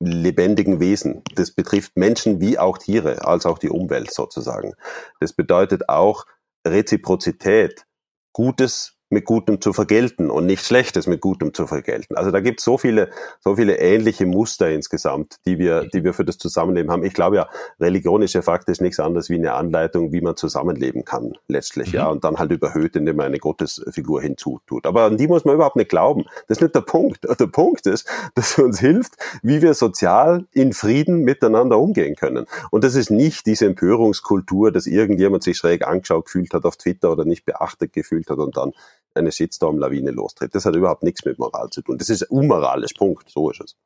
lebendigen 0.00 0.80
Wesen. 0.80 1.22
Das 1.34 1.52
betrifft 1.52 1.96
Menschen 1.96 2.40
wie 2.40 2.58
auch 2.58 2.78
Tiere, 2.78 3.26
als 3.26 3.46
auch 3.46 3.58
die 3.58 3.70
Umwelt 3.70 4.12
sozusagen. 4.12 4.74
Das 5.20 5.32
bedeutet 5.32 5.88
auch 5.88 6.26
Reziprozität, 6.66 7.84
Gutes 8.32 8.97
mit 9.10 9.24
Gutem 9.24 9.60
zu 9.60 9.72
vergelten 9.72 10.30
und 10.30 10.46
nicht 10.46 10.64
Schlechtes 10.64 11.06
mit 11.06 11.20
Gutem 11.20 11.54
zu 11.54 11.66
vergelten. 11.66 12.16
Also 12.16 12.30
da 12.30 12.40
gibt 12.40 12.60
es 12.60 12.64
so 12.64 12.78
viele, 12.78 13.10
so 13.40 13.56
viele 13.56 13.78
ähnliche 13.78 14.26
Muster 14.26 14.70
insgesamt, 14.70 15.36
die 15.46 15.58
wir, 15.58 15.86
die 15.86 16.04
wir 16.04 16.14
für 16.14 16.24
das 16.24 16.38
Zusammenleben 16.38 16.90
haben. 16.90 17.04
Ich 17.04 17.14
glaube 17.14 17.36
ja, 17.36 17.48
Religion 17.80 18.22
ist 18.22 18.34
ja 18.34 18.42
faktisch 18.42 18.80
nichts 18.80 19.00
anderes 19.00 19.30
wie 19.30 19.36
eine 19.36 19.54
Anleitung, 19.54 20.12
wie 20.12 20.20
man 20.20 20.36
zusammenleben 20.36 21.04
kann, 21.04 21.32
letztlich, 21.48 21.88
mhm. 21.88 21.94
ja, 21.94 22.08
und 22.08 22.24
dann 22.24 22.38
halt 22.38 22.52
überhöht, 22.52 22.96
indem 22.96 23.16
man 23.16 23.26
eine 23.26 23.38
Gottesfigur 23.38 24.20
hinzutut. 24.20 24.86
Aber 24.86 25.04
an 25.04 25.16
die 25.16 25.26
muss 25.26 25.44
man 25.44 25.54
überhaupt 25.54 25.76
nicht 25.76 25.90
glauben. 25.90 26.24
Das 26.46 26.58
ist 26.58 26.62
nicht 26.62 26.74
der 26.74 26.82
Punkt. 26.82 27.26
Der 27.38 27.46
Punkt 27.46 27.86
ist, 27.86 28.08
dass 28.34 28.58
uns 28.58 28.80
hilft, 28.80 29.14
wie 29.42 29.62
wir 29.62 29.74
sozial 29.74 30.46
in 30.52 30.72
Frieden 30.72 31.20
miteinander 31.20 31.78
umgehen 31.78 32.16
können. 32.16 32.46
Und 32.70 32.82
das 32.82 32.96
ist 32.96 33.10
nicht 33.10 33.46
diese 33.46 33.66
Empörungskultur, 33.66 34.72
dass 34.72 34.86
irgendjemand 34.86 35.44
sich 35.44 35.56
schräg 35.56 35.86
angeschaut 35.86 36.24
gefühlt 36.24 36.52
hat 36.52 36.64
auf 36.64 36.76
Twitter 36.76 37.12
oder 37.12 37.24
nicht 37.24 37.44
beachtet 37.44 37.92
gefühlt 37.92 38.28
hat 38.28 38.38
und 38.38 38.56
dann 38.56 38.72
eine 39.18 39.32
Shitstorm-Lawine 39.32 40.10
lostritt. 40.10 40.54
Das 40.54 40.64
hat 40.64 40.74
überhaupt 40.74 41.02
nichts 41.02 41.24
mit 41.24 41.38
Moral 41.38 41.70
zu 41.70 41.82
tun. 41.82 41.98
Das 41.98 42.08
ist 42.08 42.22
unmoralisch, 42.30 42.92
Punkt. 42.94 43.30
So 43.30 43.50
ist 43.50 43.60
es. 43.60 43.76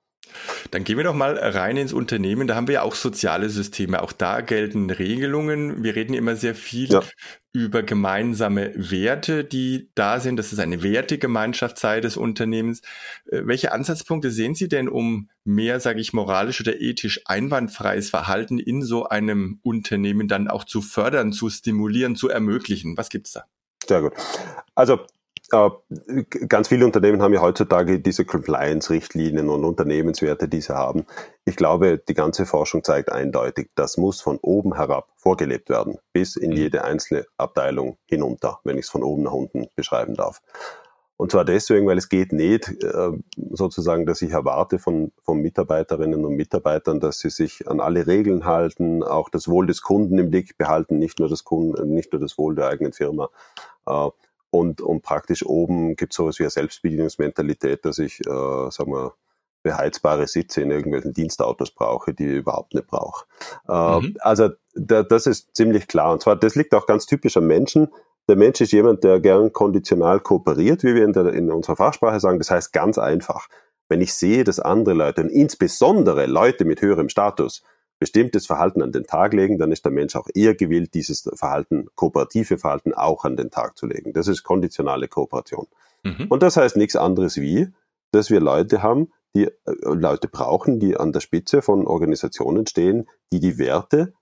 Dann 0.71 0.85
gehen 0.85 0.97
wir 0.97 1.05
doch 1.05 1.15
mal 1.15 1.37
rein 1.37 1.77
ins 1.77 1.93
Unternehmen. 1.93 2.47
Da 2.47 2.55
haben 2.55 2.67
wir 2.67 2.75
ja 2.75 2.83
auch 2.83 2.95
soziale 2.95 3.51
Systeme. 3.51 4.03
Auch 4.03 4.13
da 4.13 4.41
gelten 4.41 4.91
Regelungen. 4.91 5.83
Wir 5.83 5.95
reden 5.95 6.15
immer 6.15 6.37
sehr 6.37 6.55
viel 6.55 6.91
ja. 6.91 7.03
über 7.53 7.83
gemeinsame 7.83 8.73
Werte, 8.75 9.45
die 9.45 9.91
da 9.95 10.21
sind. 10.21 10.37
Das 10.37 10.53
ist 10.53 10.59
eine 10.59 10.83
Wertegemeinschaft 10.83 11.79
sei 11.79 12.01
des 12.01 12.17
Unternehmens. 12.17 12.81
Äh, 13.27 13.43
welche 13.45 13.73
Ansatzpunkte 13.73 14.31
sehen 14.31 14.55
Sie 14.55 14.69
denn, 14.69 14.89
um 14.89 15.29
mehr, 15.45 15.81
sage 15.81 16.01
ich, 16.01 16.13
moralisch 16.13 16.61
oder 16.61 16.81
ethisch 16.81 17.21
einwandfreies 17.27 18.11
Verhalten 18.11 18.59
in 18.59 18.83
so 18.83 19.09
einem 19.09 19.59
Unternehmen 19.63 20.29
dann 20.29 20.49
auch 20.49 20.65
zu 20.65 20.83
fördern, 20.83 21.33
zu 21.33 21.51
stimulieren, 21.51 22.17
zu 22.17 22.29
ermöglichen? 22.29 22.97
Was 22.97 23.09
gibt's 23.09 23.33
da? 23.33 23.45
Sehr 23.87 24.01
gut. 24.01 24.13
Also 24.75 25.01
ganz 26.49 26.69
viele 26.69 26.87
Unternehmen 26.87 27.21
haben 27.21 27.35
ja 27.35 27.43
heutzutage 27.43 28.01
diese 28.01 28.25
Compliance-Richtlinien 28.25 29.51
und 29.51 29.65
Unternehmenswerte, 29.65 30.49
die 30.49 30.63
sie 30.63 30.75
haben. 30.75 31.05
Ich 31.45 31.57
glaube, 31.57 31.99
die 31.99 32.15
ganze 32.15 32.47
Forschung 32.47 32.83
zeigt 32.83 33.13
eindeutig, 33.13 33.71
das 33.75 33.99
muss 33.99 34.23
von 34.23 34.39
oben 34.41 34.77
herab 34.77 35.09
vorgelebt 35.17 35.69
werden, 35.69 35.99
bis 36.15 36.37
in 36.37 36.51
mhm. 36.53 36.57
jede 36.57 36.85
einzelne 36.85 37.27
Abteilung 37.37 37.99
hinunter, 38.07 38.61
wenn 38.65 38.79
ich 38.79 38.87
es 38.87 38.91
von 38.91 39.03
oben 39.03 39.25
nach 39.25 39.33
unten 39.33 39.67
beschreiben 39.77 40.15
darf. 40.15 40.41
Und 41.19 41.31
zwar 41.31 41.45
deswegen, 41.45 41.87
weil 41.87 41.99
es 41.99 42.09
geht 42.09 42.33
nicht 42.33 42.83
äh, 42.83 43.11
sozusagen, 43.51 44.07
dass 44.07 44.23
ich 44.23 44.33
erwarte 44.33 44.79
von, 44.79 45.13
von 45.23 45.41
Mitarbeiterinnen 45.41 46.25
und 46.25 46.35
Mitarbeitern, 46.35 46.99
dass 46.99 47.19
sie 47.19 47.31
sich 47.31 47.69
an 47.69 47.79
alle 47.79 48.07
Regeln 48.07 48.47
halten, 48.47 49.03
auch 49.05 49.29
das 49.29 49.49
Wohl 49.49 49.67
des 49.67 49.83
Kunden 49.83 50.19
im 50.19 50.31
Blick 50.31 50.57
behalten, 50.57 50.99
nicht 50.99 51.21
nur 51.21 51.29
das 51.29 51.45
Kunden, 51.45 51.93
nicht 51.93 52.13
nur 52.13 52.21
das 52.21 52.39
Wohl 52.39 52.55
der 52.55 52.69
eigenen 52.69 52.93
Firma. 52.95 53.29
Und, 54.53 54.83
und 54.83 55.01
praktisch 55.01 55.47
oben 55.47 55.97
gibt 55.97 56.13
es 56.13 56.19
sowas 56.19 56.39
wie 56.39 56.43
eine 56.43 56.51
Selbstbedienungsmentalität, 56.51 57.87
dass 57.87 57.99
ich, 57.99 58.21
äh, 58.21 58.71
sagen 58.71 58.93
wir, 58.93 59.15
beheizbare 59.63 60.27
Sitze 60.27 60.61
in 60.61 60.71
irgendwelchen 60.71 61.15
Dienstautos 61.15 61.71
brauche, 61.71 62.13
die 62.13 62.27
ich 62.27 62.37
überhaupt 62.37 62.75
nicht 62.75 62.87
brauche. 62.87 63.25
Äh, 63.67 64.01
mhm. 64.01 64.17
Also 64.21 64.51
da, 64.75 65.03
das 65.05 65.27
ist 65.27 65.57
ziemlich 65.57 65.89
klar. 65.89 66.13
Und 66.13 66.21
zwar, 66.21 66.37
das 66.37 66.55
liegt 66.55 66.75
auch 66.75 66.87
ganz 66.87 67.07
typisch 67.07 67.39
am 67.39 67.47
Menschen. 67.47 67.89
Der 68.29 68.37
Mensch 68.37 68.61
ist 68.61 68.73
jemand, 68.73 69.05
der 69.05 69.21
gern 69.21 69.55
konditional 69.55 70.21
kooperiert, 70.21 70.85
wie 70.85 70.95
wir 70.95 71.05
in, 71.05 71.15
der, 71.15 71.33
in 71.33 71.51
unserer 71.51 71.77
Fachsprache 71.77 72.21
sagen. 72.21 72.39
Das 72.39 72.51
heißt 72.51 72.75
ganz 72.75 72.99
einfach, 72.99 73.49
wenn 73.89 74.03
ich 74.03 74.13
sehe, 74.13 74.45
dass 74.45 74.61
andere 74.61 74.95
Leute 74.95 75.23
und 75.23 75.31
insbesondere 75.31 76.27
Leute 76.27 76.67
mit 76.67 76.83
höherem 76.83 77.09
Status 77.09 77.63
bestimmtes 78.03 78.47
Verhalten 78.47 78.83
an 78.83 78.91
den 78.91 79.05
Tag 79.05 79.33
legen, 79.33 79.59
dann 79.59 79.71
ist 79.71 79.85
der 79.85 79.93
Mensch 79.93 80.17
auch 80.17 80.27
eher 80.35 80.57
gewillt, 80.57 80.93
dieses 80.95 81.31
Verhalten, 81.35 81.87
kooperative 81.95 82.59
Verhalten 82.59 82.93
auch 82.93 83.25
an 83.25 83.37
den 83.37 83.53
Tag 83.53 83.79
zu 83.79 83.87
legen. 83.87 84.13
Das 84.13 84.27
ist 84.27 84.43
konditionale 84.43 85.07
Kooperation. 85.07 85.69
Mhm. 86.03 86.27
Und 86.29 86.43
das 86.43 86.57
heißt 86.57 86.77
nichts 86.77 86.97
anderes 86.97 87.37
wie, 87.37 87.69
dass 88.11 88.29
wir 88.29 88.41
Leute 88.41 88.83
haben, 88.83 89.13
die 89.37 89.45
äh, 89.45 89.53
Leute 89.85 90.27
brauchen, 90.27 90.81
die 90.81 90.97
an 90.97 91.13
der 91.13 91.21
Spitze 91.21 91.63
von 91.63 91.87
Organisationen 91.87 92.67
stehen, 92.67 93.09
die 93.33 93.39
die 93.39 93.57
Werte, 93.57 94.15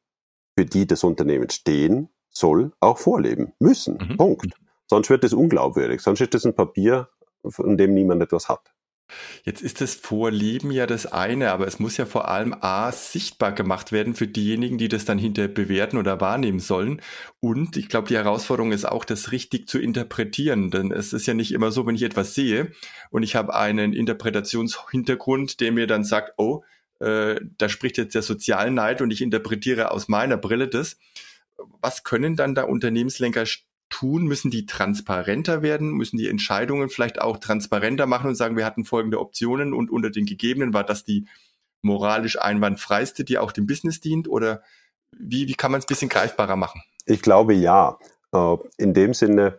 für 0.59 0.67
die 0.67 0.87
das 0.87 1.03
Unternehmen 1.03 1.49
stehen 1.49 2.11
soll, 2.29 2.73
auch 2.81 2.99
vorleben 2.99 3.55
müssen. 3.61 3.97
Mhm. 3.97 4.17
Punkt. 4.19 4.55
Sonst 4.87 5.09
wird 5.09 5.25
es 5.25 5.33
unglaubwürdig. 5.33 6.03
Sonst 6.03 6.21
ist 6.21 6.35
es 6.35 6.45
ein 6.45 6.55
Papier, 6.55 7.09
von 7.49 7.79
dem 7.79 7.95
niemand 7.95 8.23
etwas 8.23 8.51
hat. 8.51 8.75
Jetzt 9.45 9.62
ist 9.62 9.81
das 9.81 9.95
Vorleben 9.95 10.71
ja 10.71 10.87
das 10.87 11.07
eine, 11.07 11.52
aber 11.52 11.67
es 11.67 11.79
muss 11.79 11.97
ja 11.97 12.07
vor 12.07 12.29
allem 12.29 12.55
A 12.61 12.93
sichtbar 12.93 13.52
gemacht 13.52 13.93
werden 13.93 14.14
für 14.14 14.26
diejenigen, 14.26 14.79
die 14.79 14.88
das 14.88 15.05
dann 15.05 15.19
hinterher 15.19 15.52
bewerten 15.52 15.97
oder 15.97 16.21
wahrnehmen 16.21 16.61
sollen. 16.61 17.00
Und 17.40 17.76
ich 17.76 17.88
glaube, 17.88 18.09
die 18.09 18.17
Herausforderung 18.17 18.73
ist 18.73 18.85
auch, 18.85 19.05
das 19.05 19.33
richtig 19.33 19.69
zu 19.69 19.79
interpretieren. 19.79 20.71
Denn 20.71 20.93
es 20.93 21.12
ist 21.12 21.26
ja 21.26 21.35
nicht 21.35 21.52
immer 21.52 21.73
so, 21.73 21.87
wenn 21.87 21.95
ich 21.95 22.02
etwas 22.02 22.35
sehe 22.35 22.73
und 23.11 23.23
ich 23.23 23.37
habe 23.37 23.55
einen 23.55 23.93
Interpretationshintergrund, 23.93 25.61
der 25.61 25.73
mir 25.73 25.87
dann 25.87 26.05
sagt, 26.05 26.35
oh, 26.37 26.62
äh, 27.00 27.40
da 27.59 27.69
spricht 27.69 27.99
jetzt 27.99 28.14
der 28.14 28.23
Sozialneid 28.23 29.00
und 29.02 29.11
ich 29.11 29.23
interpretiere 29.23 29.90
aus 29.90 30.09
meiner 30.09 30.37
Brille 30.37 30.69
das. 30.69 30.99
Was 31.81 32.05
können 32.05 32.37
dann 32.37 32.55
da 32.55 32.64
Unternehmenslenker 32.64 33.45
tun? 33.91 34.25
Müssen 34.25 34.51
die 34.51 34.65
transparenter 34.65 35.63
werden? 35.63 35.91
Müssen 35.91 36.17
die 36.17 36.29
Entscheidungen 36.29 36.89
vielleicht 36.89 37.21
auch 37.21 37.37
transparenter 37.37 38.07
machen 38.07 38.29
und 38.29 38.37
sagen, 38.37 38.57
wir 38.57 38.65
hatten 38.65 38.85
folgende 38.85 39.21
Optionen 39.21 39.75
und 39.75 39.91
unter 39.91 40.11
den 40.11 40.25
gegebenen 40.25 40.73
war 40.73 40.85
das 40.85 41.05
die 41.05 41.27
moralisch 41.83 42.39
einwandfreiste, 42.41 43.25
die 43.25 43.39
auch 43.39 43.53
dem 43.53 43.67
Business 43.67 44.01
dient? 44.01 44.29
Oder 44.29 44.63
wie, 45.13 45.49
wie 45.49 45.55
kann 45.55 45.71
man 45.71 45.81
es 45.81 45.85
ein 45.85 45.89
bisschen 45.89 46.09
greifbarer 46.09 46.57
machen? 46.57 46.83
Ich 47.05 47.21
glaube 47.21 47.55
ja. 47.55 47.99
Äh, 48.33 48.57
in 48.79 48.95
dem 48.95 49.13
Sinne, 49.13 49.59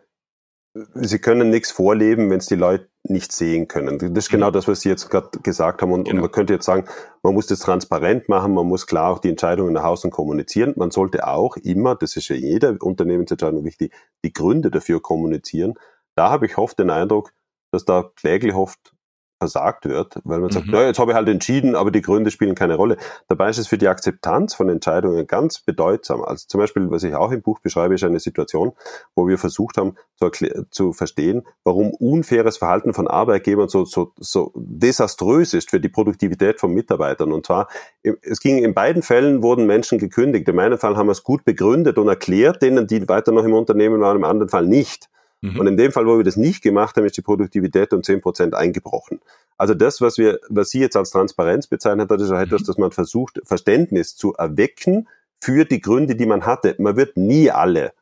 sie 0.74 1.20
können 1.20 1.50
nichts 1.50 1.72
vorleben, 1.72 2.30
wenn 2.30 2.38
es 2.38 2.46
die 2.46 2.56
Leute 2.56 2.90
nicht 3.04 3.32
sehen 3.32 3.68
können. 3.68 3.98
Das 3.98 4.26
ist 4.26 4.30
genau 4.30 4.50
mhm. 4.50 4.54
das, 4.54 4.68
was 4.68 4.82
Sie 4.82 4.90
jetzt 4.90 5.10
gerade 5.10 5.30
gesagt 5.44 5.82
haben. 5.82 5.92
Und, 5.92 6.06
genau. 6.06 6.18
und, 6.18 6.22
man 6.22 6.32
könnte 6.32 6.54
jetzt 6.54 6.66
sagen, 6.66 6.86
man 7.24 7.34
muss 7.34 7.48
das 7.48 7.60
transparent 7.60 8.30
machen, 8.30 8.54
man 8.54 8.68
muss 8.68 8.88
klar 8.88 9.12
auch 9.12 9.20
die 9.20 9.30
Entscheidungen 9.30 9.74
nach 9.74 9.84
außen 9.84 10.12
kommunizieren. 10.12 10.74
Man 10.78 10.92
sollte 10.92 11.28
auch 11.28 11.58
immer, 11.58 11.96
das 11.96 12.16
ist 12.16 12.30
ja 12.30 12.36
jeder 12.36 12.78
Unternehmensentscheidung 12.80 13.66
wichtig, 13.66 13.94
die 14.24 14.34
Gründe 14.34 14.72
dafür 14.72 15.02
kommunizieren. 15.02 15.74
Da 16.16 16.30
habe 16.30 16.46
ich 16.46 16.58
oft 16.58 16.78
den 16.80 16.90
Eindruck, 16.90 17.34
dass 17.72 17.86
da 17.86 18.12
kläglich 18.16 18.54
oft 18.54 18.94
versagt 19.42 19.86
wird, 19.86 20.20
weil 20.24 20.40
man 20.40 20.52
sagt, 20.52 20.68
mhm. 20.68 20.74
naja, 20.74 20.88
jetzt 20.90 21.00
habe 21.00 21.14
ich 21.14 21.16
halt 21.16 21.28
entschieden, 21.28 21.76
aber 21.76 21.90
die 21.90 22.04
Gründe 22.04 22.30
spielen 22.30 22.54
keine 22.54 22.76
Rolle. 22.76 22.98
Dabei 23.28 23.50
ist 23.50 23.58
es 23.58 23.66
für 23.66 23.80
die 23.80 23.88
Akzeptanz 23.88 24.54
von 24.54 24.70
Entscheidungen 24.70 25.26
ganz 25.26 25.58
bedeutsam. 25.62 26.22
Also 26.22 26.46
zum 26.48 26.60
Beispiel, 26.60 26.92
was 26.92 27.02
ich 27.02 27.16
auch 27.16 27.32
im 27.32 27.42
Buch 27.42 27.60
beschreibe, 27.60 27.96
ist 27.96 28.04
eine 28.04 28.20
Situation, 28.20 28.74
wo 29.16 29.28
wir 29.28 29.40
versucht 29.40 29.78
haben 29.78 29.96
zu, 30.20 30.30
zu 30.70 30.94
verstehen, 30.94 31.42
warum 31.64 31.90
unfaires 31.90 32.58
Verhalten 32.58 32.94
von 32.94 33.08
Arbeitgebern 33.08 33.68
so, 33.68 33.84
so, 33.84 34.12
so 34.20 34.52
desaströs 34.56 35.56
ist 35.56 35.72
für 35.72 35.80
die 35.80 35.90
Produktivität 35.90 36.60
von 36.60 36.72
Mitarbeitern. 36.72 37.32
Und 37.32 37.48
zwar, 37.48 37.68
es 38.04 38.42
ging 38.42 38.64
in 38.64 38.76
beiden 38.76 39.02
Fällen 39.02 39.42
wurden 39.42 39.66
Menschen 39.66 39.98
gekündigt. 39.98 40.48
Im 40.50 40.60
einen 40.60 40.78
Fall 40.78 40.98
haben 40.98 41.08
wir 41.08 41.14
es 41.14 41.24
gut 41.24 41.46
begründet 41.46 41.98
und 41.98 42.08
erklärt 42.08 42.62
denen, 42.62 42.86
die 42.86 43.10
weiter 43.10 43.32
noch 43.32 43.44
im 43.44 43.54
Unternehmen 43.54 44.02
waren, 44.02 44.18
im 44.18 44.24
anderen 44.24 44.50
Fall 44.50 44.68
nicht. 44.68 45.10
Mhm. 45.42 45.60
Und 45.60 45.68
in 45.68 45.78
dem 45.78 45.92
Fall, 45.92 46.06
wo 46.06 46.18
wir 46.18 46.24
das 46.24 46.38
nicht 46.38 46.62
gemacht 46.62 46.96
haben, 46.96 47.06
ist 47.06 47.18
die 47.18 47.22
Produktivität 47.22 47.94
um 47.94 48.04
zehn 48.04 48.22
Prozent 48.22 48.54
eingebrochen. 48.54 49.20
Also 49.58 49.74
das, 49.74 50.02
was 50.02 50.18
wir, 50.18 50.40
was 50.50 50.70
Sie 50.70 50.80
jetzt 50.80 50.96
als 50.96 51.12
Transparenz 51.12 51.68
bezeichnet 51.68 52.10
hat, 52.10 52.22
ist 52.22 52.32
auch 52.32 52.40
etwas, 52.40 52.62
mhm. 52.62 52.66
dass 52.66 52.78
man 52.78 52.92
versucht, 52.92 53.42
Verständnis 53.44 54.16
zu 54.16 54.34
erwecken 54.34 55.08
für 55.40 55.66
die 55.66 55.82
Gründe, 55.82 56.16
die 56.16 56.26
man 56.26 56.46
hatte. 56.46 56.76
Man 56.78 56.96
wird 56.96 57.18
nie 57.18 57.50
alle 57.50 57.94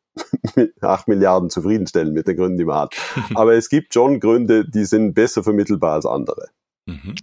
mit 0.56 0.74
acht 0.84 1.08
Milliarden 1.08 1.50
zufriedenstellen 1.50 2.14
mit 2.14 2.28
den 2.28 2.36
Gründen, 2.36 2.58
die 2.58 2.66
man 2.66 2.82
hat. 2.82 2.96
Aber 3.36 3.54
es 3.54 3.70
gibt 3.70 3.94
schon 3.94 4.20
Gründe, 4.20 4.70
die 4.70 4.86
sind 4.86 5.14
besser 5.14 5.44
vermittelbar 5.44 5.94
als 5.94 6.06
andere. 6.06 6.50
Mhm. 6.90 7.16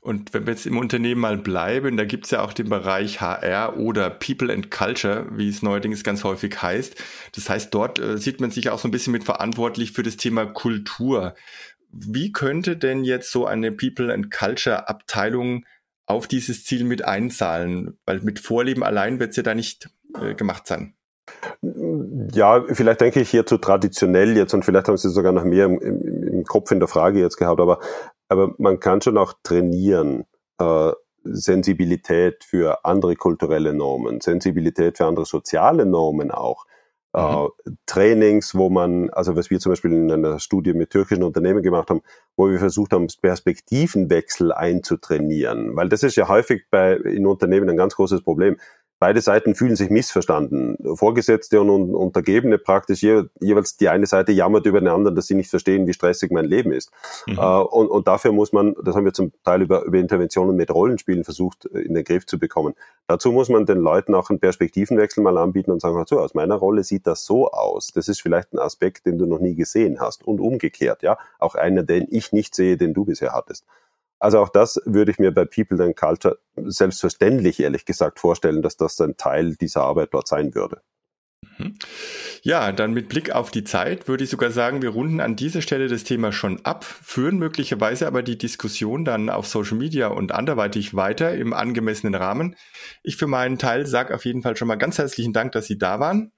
Und 0.00 0.34
wenn 0.34 0.46
wir 0.46 0.52
jetzt 0.52 0.66
im 0.66 0.78
Unternehmen 0.78 1.20
mal 1.20 1.36
bleiben, 1.36 1.96
da 1.96 2.04
gibt 2.04 2.26
es 2.26 2.30
ja 2.30 2.42
auch 2.42 2.52
den 2.52 2.68
Bereich 2.68 3.20
HR 3.20 3.76
oder 3.76 4.10
People 4.10 4.52
and 4.52 4.70
Culture, 4.70 5.26
wie 5.32 5.48
es 5.48 5.62
neuerdings 5.62 6.04
ganz 6.04 6.24
häufig 6.24 6.60
heißt. 6.60 7.02
Das 7.34 7.48
heißt, 7.48 7.72
dort 7.72 7.98
äh, 7.98 8.18
sieht 8.18 8.40
man 8.40 8.50
sich 8.50 8.70
auch 8.70 8.78
so 8.78 8.88
ein 8.88 8.90
bisschen 8.90 9.12
mit 9.12 9.24
verantwortlich 9.24 9.92
für 9.92 10.02
das 10.02 10.16
Thema 10.16 10.46
Kultur. 10.46 11.34
Wie 11.90 12.32
könnte 12.32 12.76
denn 12.76 13.04
jetzt 13.04 13.30
so 13.30 13.46
eine 13.46 13.72
People 13.72 14.12
and 14.12 14.30
Culture 14.30 14.88
Abteilung 14.88 15.64
auf 16.06 16.26
dieses 16.26 16.64
Ziel 16.64 16.84
mit 16.84 17.04
einzahlen? 17.04 17.98
Weil 18.04 18.20
mit 18.20 18.40
Vorleben 18.40 18.82
allein 18.82 19.20
wird 19.20 19.30
es 19.30 19.36
ja 19.36 19.42
da 19.42 19.54
nicht 19.54 19.90
äh, 20.20 20.34
gemacht 20.34 20.66
sein? 20.66 20.94
Ja, 22.32 22.64
vielleicht 22.68 23.00
denke 23.00 23.20
ich 23.20 23.30
hierzu 23.30 23.56
traditionell 23.56 24.36
jetzt 24.36 24.52
und 24.54 24.64
vielleicht 24.64 24.88
haben 24.88 24.96
Sie 24.96 25.08
sogar 25.08 25.32
noch 25.32 25.44
mehr 25.44 25.66
im, 25.66 25.78
im, 25.80 26.28
im 26.28 26.44
Kopf 26.44 26.70
in 26.70 26.78
der 26.78 26.88
Frage 26.88 27.20
jetzt 27.20 27.36
gehabt, 27.36 27.60
aber, 27.60 27.80
aber 28.28 28.54
man 28.58 28.80
kann 28.80 29.00
schon 29.00 29.18
auch 29.18 29.34
trainieren. 29.42 30.24
Äh, 30.58 30.92
Sensibilität 31.24 32.44
für 32.44 32.84
andere 32.84 33.16
kulturelle 33.16 33.72
Normen, 33.72 34.20
Sensibilität 34.20 34.98
für 34.98 35.06
andere 35.06 35.24
soziale 35.24 35.86
Normen 35.86 36.30
auch. 36.30 36.66
Mhm. 37.14 37.20
Äh, 37.20 37.48
Trainings, 37.86 38.54
wo 38.54 38.68
man, 38.70 39.10
also 39.10 39.36
was 39.36 39.48
wir 39.50 39.58
zum 39.58 39.72
Beispiel 39.72 39.92
in 39.92 40.10
einer 40.10 40.38
Studie 40.38 40.74
mit 40.74 40.90
türkischen 40.90 41.22
Unternehmen 41.22 41.62
gemacht 41.62 41.88
haben, 41.90 42.02
wo 42.36 42.50
wir 42.50 42.58
versucht 42.58 42.92
haben, 42.92 43.06
Perspektivenwechsel 43.22 44.52
einzutrainieren, 44.52 45.76
weil 45.76 45.88
das 45.88 46.02
ist 46.02 46.16
ja 46.16 46.28
häufig 46.28 46.64
bei 46.70 46.94
in 46.94 47.26
Unternehmen 47.26 47.68
ein 47.70 47.76
ganz 47.76 47.94
großes 47.94 48.22
Problem 48.22 48.56
beide 48.98 49.20
Seiten 49.20 49.54
fühlen 49.54 49.76
sich 49.76 49.90
missverstanden. 49.90 50.76
Vorgesetzte 50.96 51.60
und 51.60 51.94
Untergebene 51.94 52.58
praktisch 52.58 53.02
je, 53.02 53.24
jeweils 53.40 53.76
die 53.76 53.88
eine 53.88 54.06
Seite 54.06 54.32
jammert 54.32 54.66
über 54.66 54.80
den 54.80 54.88
anderen, 54.88 55.14
dass 55.14 55.26
sie 55.26 55.34
nicht 55.34 55.50
verstehen, 55.50 55.86
wie 55.86 55.92
stressig 55.92 56.30
mein 56.30 56.46
Leben 56.46 56.72
ist. 56.72 56.90
Mhm. 57.26 57.38
Äh, 57.38 57.60
und, 57.60 57.88
und, 57.88 58.08
dafür 58.08 58.32
muss 58.32 58.52
man, 58.52 58.74
das 58.82 58.94
haben 58.94 59.04
wir 59.04 59.12
zum 59.12 59.32
Teil 59.44 59.62
über, 59.62 59.84
über 59.84 59.98
Interventionen 59.98 60.56
mit 60.56 60.70
Rollenspielen 60.70 61.24
versucht, 61.24 61.66
äh, 61.66 61.80
in 61.80 61.94
den 61.94 62.04
Griff 62.04 62.26
zu 62.26 62.38
bekommen. 62.38 62.74
Dazu 63.06 63.32
muss 63.32 63.48
man 63.48 63.66
den 63.66 63.78
Leuten 63.78 64.14
auch 64.14 64.30
einen 64.30 64.40
Perspektivenwechsel 64.40 65.22
mal 65.22 65.36
anbieten 65.36 65.70
und 65.70 65.80
sagen, 65.80 66.02
so, 66.06 66.20
aus 66.20 66.34
meiner 66.34 66.54
Rolle 66.54 66.84
sieht 66.84 67.06
das 67.06 67.24
so 67.24 67.50
aus. 67.50 67.88
Das 67.88 68.08
ist 68.08 68.22
vielleicht 68.22 68.52
ein 68.54 68.58
Aspekt, 68.58 69.06
den 69.06 69.18
du 69.18 69.26
noch 69.26 69.40
nie 69.40 69.54
gesehen 69.54 70.00
hast. 70.00 70.26
Und 70.26 70.40
umgekehrt, 70.40 71.02
ja. 71.02 71.18
Auch 71.38 71.54
einer, 71.54 71.82
den 71.82 72.06
ich 72.10 72.32
nicht 72.32 72.54
sehe, 72.54 72.76
den 72.76 72.94
du 72.94 73.04
bisher 73.04 73.32
hattest. 73.32 73.64
Also 74.24 74.38
auch 74.38 74.48
das 74.48 74.80
würde 74.86 75.10
ich 75.10 75.18
mir 75.18 75.32
bei 75.32 75.44
People 75.44 75.84
and 75.84 75.94
Culture 75.94 76.38
selbstverständlich, 76.56 77.60
ehrlich 77.60 77.84
gesagt, 77.84 78.18
vorstellen, 78.18 78.62
dass 78.62 78.78
das 78.78 78.98
ein 79.02 79.18
Teil 79.18 79.54
dieser 79.56 79.82
Arbeit 79.82 80.14
dort 80.14 80.28
sein 80.28 80.54
würde. 80.54 80.80
Mhm. 81.58 81.74
Ja, 82.40 82.72
dann 82.72 82.94
mit 82.94 83.10
Blick 83.10 83.32
auf 83.32 83.50
die 83.50 83.64
Zeit 83.64 84.08
würde 84.08 84.24
ich 84.24 84.30
sogar 84.30 84.50
sagen, 84.50 84.80
wir 84.80 84.88
runden 84.88 85.20
an 85.20 85.36
dieser 85.36 85.60
Stelle 85.60 85.88
das 85.88 86.04
Thema 86.04 86.32
schon 86.32 86.64
ab, 86.64 86.84
führen 86.84 87.36
möglicherweise 87.36 88.06
aber 88.06 88.22
die 88.22 88.38
Diskussion 88.38 89.04
dann 89.04 89.28
auf 89.28 89.46
Social 89.46 89.76
Media 89.76 90.06
und 90.06 90.32
anderweitig 90.32 90.94
weiter 90.94 91.34
im 91.34 91.52
angemessenen 91.52 92.14
Rahmen. 92.14 92.56
Ich 93.02 93.18
für 93.18 93.26
meinen 93.26 93.58
Teil 93.58 93.86
sage 93.86 94.14
auf 94.14 94.24
jeden 94.24 94.40
Fall 94.40 94.56
schon 94.56 94.68
mal 94.68 94.76
ganz 94.76 94.96
herzlichen 94.96 95.34
Dank, 95.34 95.52
dass 95.52 95.66
Sie 95.66 95.76
da 95.76 96.00
waren 96.00 96.32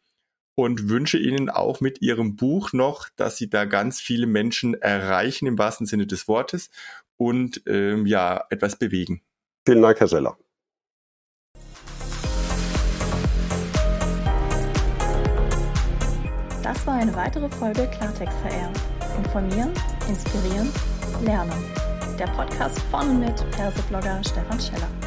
und 0.56 0.88
wünsche 0.88 1.18
Ihnen 1.18 1.50
auch 1.50 1.80
mit 1.80 2.02
Ihrem 2.02 2.34
Buch 2.34 2.72
noch, 2.72 3.10
dass 3.14 3.36
Sie 3.36 3.48
da 3.48 3.64
ganz 3.64 4.00
viele 4.00 4.26
Menschen 4.26 4.74
erreichen 4.74 5.46
im 5.46 5.56
wahrsten 5.56 5.86
Sinne 5.86 6.08
des 6.08 6.26
Wortes 6.26 6.70
und 7.16 7.62
ähm, 7.66 8.06
ja, 8.06 8.44
etwas 8.50 8.76
bewegen. 8.76 9.22
Vielen 9.66 9.82
Dank, 9.82 9.98
Herr 10.00 10.08
Scheller. 10.08 10.36
Das 16.62 16.86
war 16.86 16.94
eine 16.94 17.14
weitere 17.14 17.48
Folge 17.48 17.88
Klartext 17.88 18.36
HR. 18.44 18.72
Informieren, 19.18 19.72
inspirieren, 20.08 20.68
lernen. 21.24 21.52
Der 22.18 22.26
Podcast 22.26 22.80
von 22.90 23.08
und 23.10 23.20
mit 23.20 23.50
Perseblogger 23.52 24.22
Stefan 24.24 24.60
Scheller. 24.60 25.05